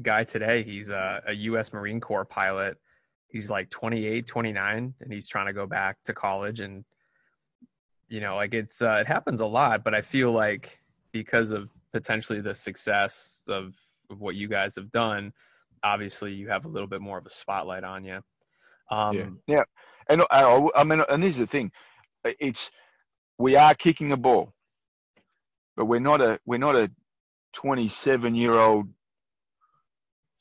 [0.02, 0.62] guy today.
[0.62, 1.72] He's a, a, U.S.
[1.72, 2.76] Marine Corps pilot.
[3.28, 6.60] He's like 28, 29, and he's trying to go back to college.
[6.60, 6.84] And
[8.08, 9.84] you know, like it's uh, it happens a lot.
[9.84, 10.78] But I feel like
[11.12, 13.74] because of potentially the success of,
[14.10, 15.32] of what you guys have done,
[15.82, 18.20] obviously you have a little bit more of a spotlight on you.
[18.90, 19.56] Um, yeah.
[19.56, 19.62] yeah,
[20.08, 21.70] and I, I mean, and this is the thing:
[22.24, 22.70] it's
[23.38, 24.52] we are kicking a ball,
[25.76, 26.90] but we're not a we're not a
[27.52, 28.88] 27 year old,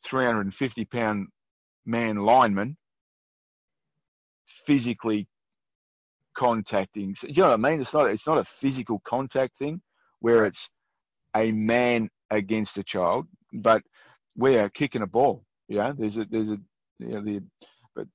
[0.05, 1.27] 350 pound
[1.85, 2.77] man lineman
[4.65, 5.27] physically
[6.35, 7.15] contacting.
[7.15, 7.81] So, You know what I mean?
[7.81, 9.81] It's not it's not a physical contact thing
[10.19, 10.69] where it's
[11.35, 13.81] a man against a child, but
[14.35, 15.43] we are kicking a ball.
[15.67, 16.57] Yeah, there's a there's a
[16.99, 17.41] you know the
[17.95, 18.07] but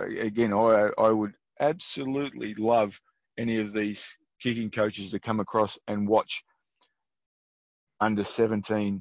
[0.00, 2.98] uh, again I I would absolutely love
[3.38, 4.04] any of these
[4.40, 6.42] kicking coaches to come across and watch
[8.00, 9.00] under 17,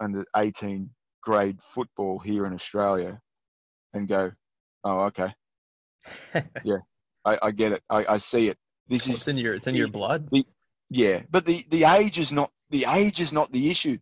[0.00, 0.90] under 18
[1.24, 3.18] grade football here in Australia
[3.94, 4.30] and go,
[4.84, 5.34] oh, okay.
[6.64, 6.78] yeah,
[7.24, 7.82] I, I, get it.
[7.88, 8.58] I, I see it.
[8.88, 10.28] This well, is it's in your it's in the, your blood.
[10.30, 10.44] The,
[10.90, 13.96] yeah, but the, the age is not the age is not the issue.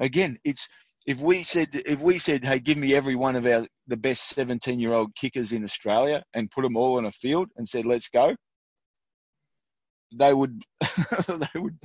[0.00, 0.66] Again, it's
[1.06, 4.28] if we said if we said, "Hey, give me every one of our the best
[4.30, 7.86] 17 year old kickers in Australia and put them all on a field and said,
[7.86, 8.34] let's go,"
[10.12, 10.62] they would
[11.28, 11.78] they would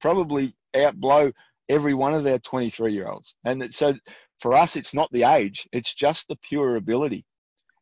[0.00, 1.32] probably outblow
[1.72, 3.34] every one of our 23 year olds.
[3.44, 3.94] And so
[4.40, 7.24] for us, it's not the age; it's just the pure ability.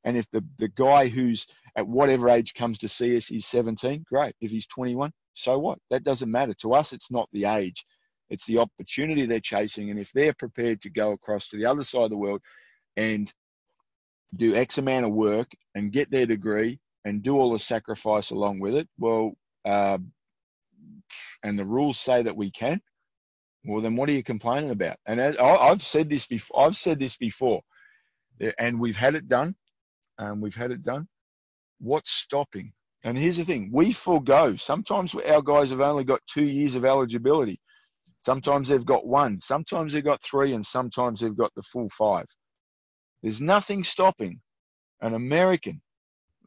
[0.04, 4.04] And if the the guy who's at whatever age comes to see us is 17,
[4.08, 4.34] great.
[4.40, 5.78] If he's 21, so what?
[5.90, 6.92] That doesn't matter to us.
[6.92, 7.84] It's not the age
[8.30, 9.90] it's the opportunity they're chasing.
[9.90, 12.40] And if they're prepared to go across to the other side of the world
[12.96, 13.30] and
[14.34, 18.60] do X amount of work and get their degree and do all the sacrifice along
[18.60, 19.32] with it, well,
[19.64, 19.98] uh,
[21.42, 22.80] and the rules say that we can,
[23.64, 24.96] well, then what are you complaining about?
[25.06, 26.66] And as, I've said this before.
[26.66, 27.60] I've said this before,
[28.58, 29.54] and we've had it done.
[30.18, 31.08] Um, we've had it done.
[31.78, 32.72] What's stopping?
[33.04, 34.56] And here's the thing: we forego.
[34.56, 37.60] Sometimes our guys have only got two years of eligibility.
[38.22, 42.26] Sometimes they've got one, sometimes they've got three, and sometimes they've got the full five.
[43.22, 44.40] There's nothing stopping
[45.00, 45.80] an American.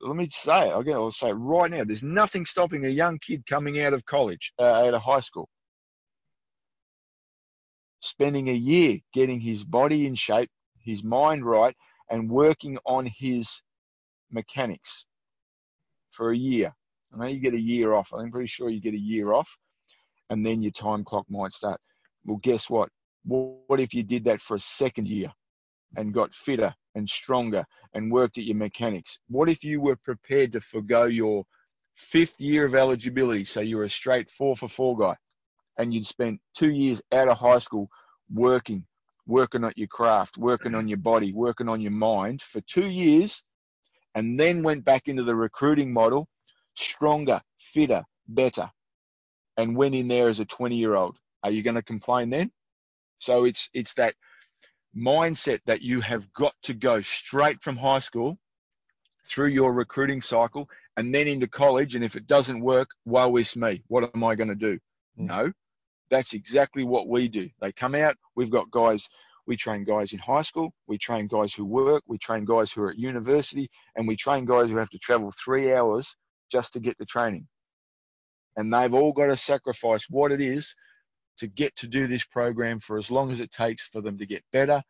[0.01, 0.71] Let me say it.
[0.71, 1.83] I'll say it right now.
[1.83, 5.49] There's nothing stopping a young kid coming out of college, uh, out of high school,
[8.03, 11.75] spending a year getting his body in shape, his mind right,
[12.09, 13.49] and working on his
[14.29, 15.05] mechanics
[16.11, 16.73] for a year.
[17.13, 18.09] I know you get a year off.
[18.13, 19.47] I'm pretty sure you get a year off
[20.29, 21.79] and then your time clock might start.
[22.25, 22.89] Well, guess what?
[23.23, 25.31] What if you did that for a second year
[25.95, 29.17] and got fitter and stronger and worked at your mechanics?
[29.29, 31.45] What if you were prepared to forego your
[32.11, 35.15] fifth year of eligibility, so you were a straight four for four guy,
[35.77, 37.89] and you'd spent two years out of high school
[38.33, 38.85] working,
[39.27, 43.41] working on your craft, working on your body, working on your mind for two years,
[44.15, 46.27] and then went back into the recruiting model,
[46.75, 47.41] stronger,
[47.73, 48.69] fitter, better,
[49.57, 51.17] and went in there as a 20 year old.
[51.43, 52.51] Are you going to complain then?
[53.19, 54.15] So it's it's that
[54.95, 58.37] mindset that you have got to go straight from high school
[59.29, 60.67] through your recruiting cycle
[60.97, 61.95] and then into college.
[61.95, 63.83] And if it doesn't work, woe is me.
[63.87, 64.75] What am I going to do?
[65.19, 65.27] Mm.
[65.27, 65.51] No,
[66.13, 67.49] that's exactly what we do.
[67.61, 68.15] They come out.
[68.35, 69.07] We've got guys.
[69.45, 70.73] We train guys in high school.
[70.87, 72.03] We train guys who work.
[72.07, 75.33] We train guys who are at university, and we train guys who have to travel
[75.43, 76.15] three hours
[76.51, 77.47] just to get the training
[78.55, 80.73] and they've all got to sacrifice what it is
[81.37, 84.25] to get to do this program for as long as it takes for them to
[84.25, 84.81] get better,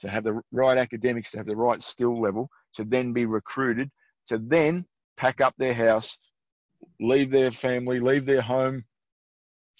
[0.00, 3.90] to have the right academics, to have the right skill level, to then be recruited,
[4.28, 6.16] to then pack up their house,
[7.00, 8.84] leave their family, leave their home,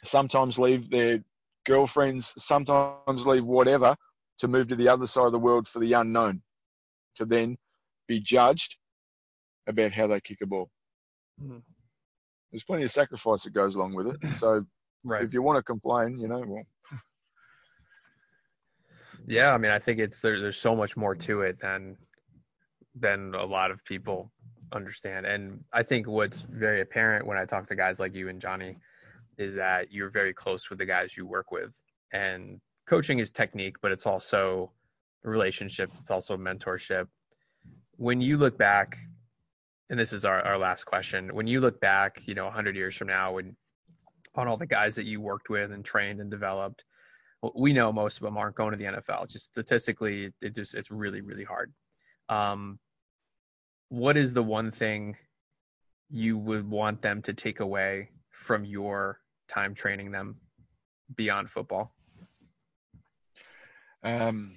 [0.05, 1.21] sometimes leave their
[1.67, 3.97] girlfriends, sometimes leave whatever
[4.39, 6.43] to move to the other side of the world for the unknown,
[7.17, 7.57] to then
[8.09, 8.77] be judged
[9.67, 10.71] about how they kick a ball.
[11.43, 11.59] Mm-hmm
[12.51, 14.17] there's plenty of sacrifice that goes along with it.
[14.39, 14.65] So
[15.05, 15.23] right.
[15.23, 16.65] if you want to complain, you know, well.
[19.27, 21.97] Yeah, I mean, I think it's there, there's so much more to it than
[22.99, 24.33] than a lot of people
[24.73, 25.27] understand.
[25.27, 28.77] And I think what's very apparent when I talk to guys like you and Johnny
[29.41, 31.77] is that you're very close with the guys you work with.
[32.13, 34.71] And coaching is technique, but it's also
[35.23, 37.07] relationships, it's also mentorship.
[37.97, 38.99] When you look back
[39.91, 42.97] and this is our, our last question when you look back you know 100 years
[42.97, 43.57] from now when
[44.35, 46.85] on all the guys that you worked with and trained and developed.
[47.55, 49.29] We know most of them aren't going to the NFL.
[49.29, 51.73] Just statistically, it just it's really really hard.
[52.29, 52.79] Um,
[53.89, 55.17] what is the one thing
[56.11, 59.21] you would want them to take away from your
[59.51, 60.37] time training them
[61.17, 61.93] beyond football?
[64.03, 64.57] Um,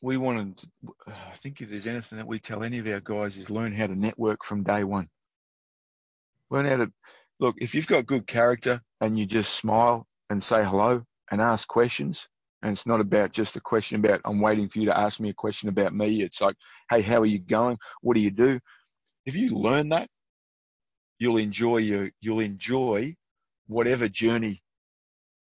[0.00, 0.60] we wanted,
[1.06, 3.86] I think if there's anything that we tell any of our guys is learn how
[3.86, 5.08] to network from day one.
[6.50, 6.92] Learn how to,
[7.40, 11.66] look, if you've got good character and you just smile and say hello and ask
[11.68, 12.26] questions,
[12.62, 15.28] and it's not about just a question about, I'm waiting for you to ask me
[15.28, 16.22] a question about me.
[16.22, 16.56] It's like,
[16.90, 17.78] hey, how are you going?
[18.00, 18.58] What do you do?
[19.26, 20.08] If you learn that,
[21.18, 23.14] you'll enjoy your, you'll enjoy
[23.66, 24.62] whatever journey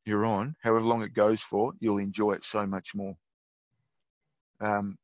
[0.04, 3.16] you're on, however long it goes for, you'll enjoy it so much more.
[4.61, 4.96] Um,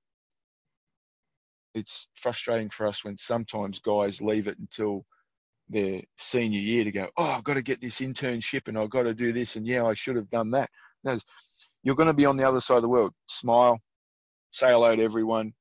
[1.75, 5.05] it's frustrating for us when sometimes guys leave it until
[5.69, 9.05] their senior year to go, oh, I've got to get this internship and I've got
[9.05, 10.71] to do this and yeah, I should have done that.
[11.05, 11.19] No,
[11.83, 13.13] you're going to be on the other side of the world.
[13.27, 13.81] Smile,
[14.53, 15.53] say hello to everyone.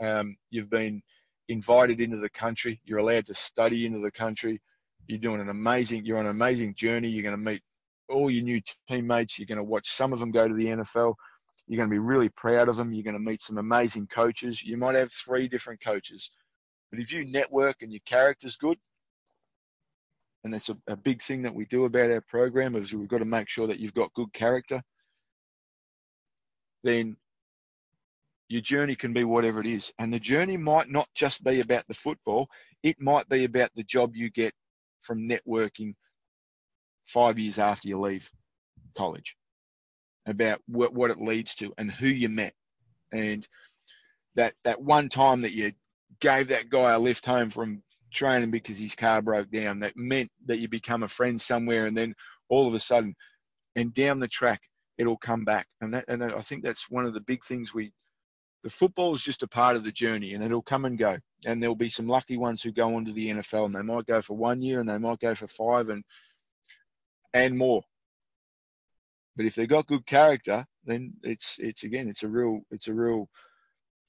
[0.00, 1.02] Um, you've been
[1.48, 2.80] invited into the country.
[2.84, 4.60] You're allowed to study into the country.
[5.08, 6.04] You're doing an amazing.
[6.04, 7.08] You're on an amazing journey.
[7.08, 7.62] You're going to meet
[8.08, 9.38] all your new teammates.
[9.38, 11.14] You're going to watch some of them go to the NFL.
[11.66, 12.92] You're going to be really proud of them.
[12.92, 14.62] You're going to meet some amazing coaches.
[14.62, 16.30] You might have three different coaches.
[16.90, 18.78] But if you network and your character's good,
[20.44, 23.18] and that's a, a big thing that we do about our program is we've got
[23.18, 24.82] to make sure that you've got good character,
[26.84, 27.16] then
[28.48, 29.92] your journey can be whatever it is.
[29.98, 32.48] And the journey might not just be about the football,
[32.82, 34.54] it might be about the job you get
[35.02, 35.94] from networking
[37.12, 38.28] five years after you leave
[38.96, 39.36] college
[40.26, 42.52] about what, what it leads to and who you met.
[43.12, 43.46] And
[44.34, 45.72] that, that one time that you
[46.20, 47.82] gave that guy a lift home from
[48.12, 51.96] training because his car broke down, that meant that you become a friend somewhere and
[51.96, 52.14] then
[52.48, 53.14] all of a sudden,
[53.76, 54.60] and down the track,
[54.98, 55.66] it'll come back.
[55.80, 57.92] And that, and I think that's one of the big things we,
[58.64, 61.16] the football is just a part of the journey and it'll come and go.
[61.44, 64.06] And there'll be some lucky ones who go on to the NFL and they might
[64.06, 66.04] go for one year and they might go for five and
[67.34, 67.82] and more.
[69.36, 72.92] But if they've got good character, then it's it's again it's a real it's a
[72.92, 73.28] real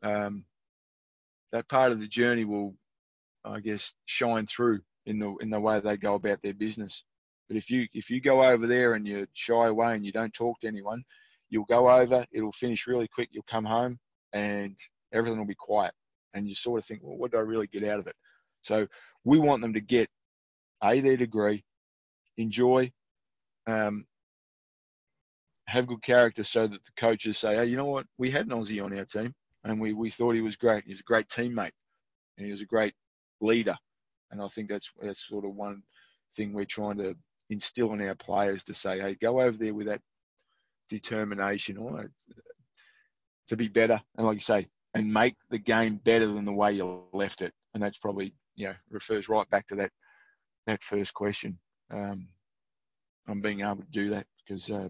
[0.02, 0.46] um,
[1.52, 2.74] that part of the journey will,
[3.46, 7.04] I guess, shine through in the in the way they go about their business.
[7.48, 10.34] But if you if you go over there and you shy away and you don't
[10.34, 11.04] talk to anyone,
[11.50, 14.00] you'll go over, it'll finish really quick, you'll come home
[14.34, 14.78] and
[15.14, 15.94] everything will be quiet.
[16.34, 18.16] And you sort of think, well, what do I really get out of it?
[18.62, 18.88] So
[19.24, 20.10] we want them to get
[20.84, 21.64] A, their degree,
[22.38, 22.92] enjoy,
[23.68, 24.06] um,
[25.68, 28.06] have good character so that the coaches say, hey, you know what?
[28.18, 30.84] We had an Aussie on our team and we, we thought he was great.
[30.86, 31.72] He's a great teammate
[32.38, 32.94] and he was a great
[33.42, 33.76] leader.
[34.32, 35.82] And I think that's, that's sort of one
[36.36, 37.16] thing we're trying to
[37.50, 40.02] instill in our players to say, hey, go over there with that
[40.90, 42.10] determination or
[43.50, 44.02] to be better.
[44.18, 47.54] And like you say, and make the game better than the way you left it.
[47.74, 49.92] And that's probably, you know, refers right back to that,
[50.66, 51.60] that first question.
[51.92, 52.28] Um,
[53.28, 54.90] on being able to do that because uh,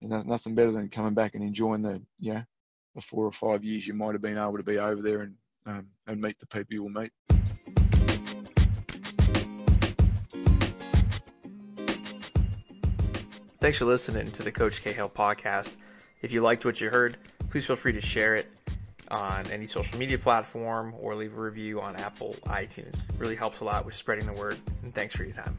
[0.00, 2.42] you know, nothing better than coming back and enjoying the you know
[2.94, 5.34] the four or five years you might have been able to be over there and
[5.66, 7.12] um, and meet the people you will meet.
[13.60, 15.76] Thanks for listening to the Coach Cahill podcast.
[16.22, 17.16] If you liked what you heard,
[17.50, 18.46] please feel free to share it
[19.08, 23.08] on any social media platform or leave a review on Apple iTunes.
[23.08, 24.56] It really helps a lot with spreading the word.
[24.82, 25.56] And thanks for your time.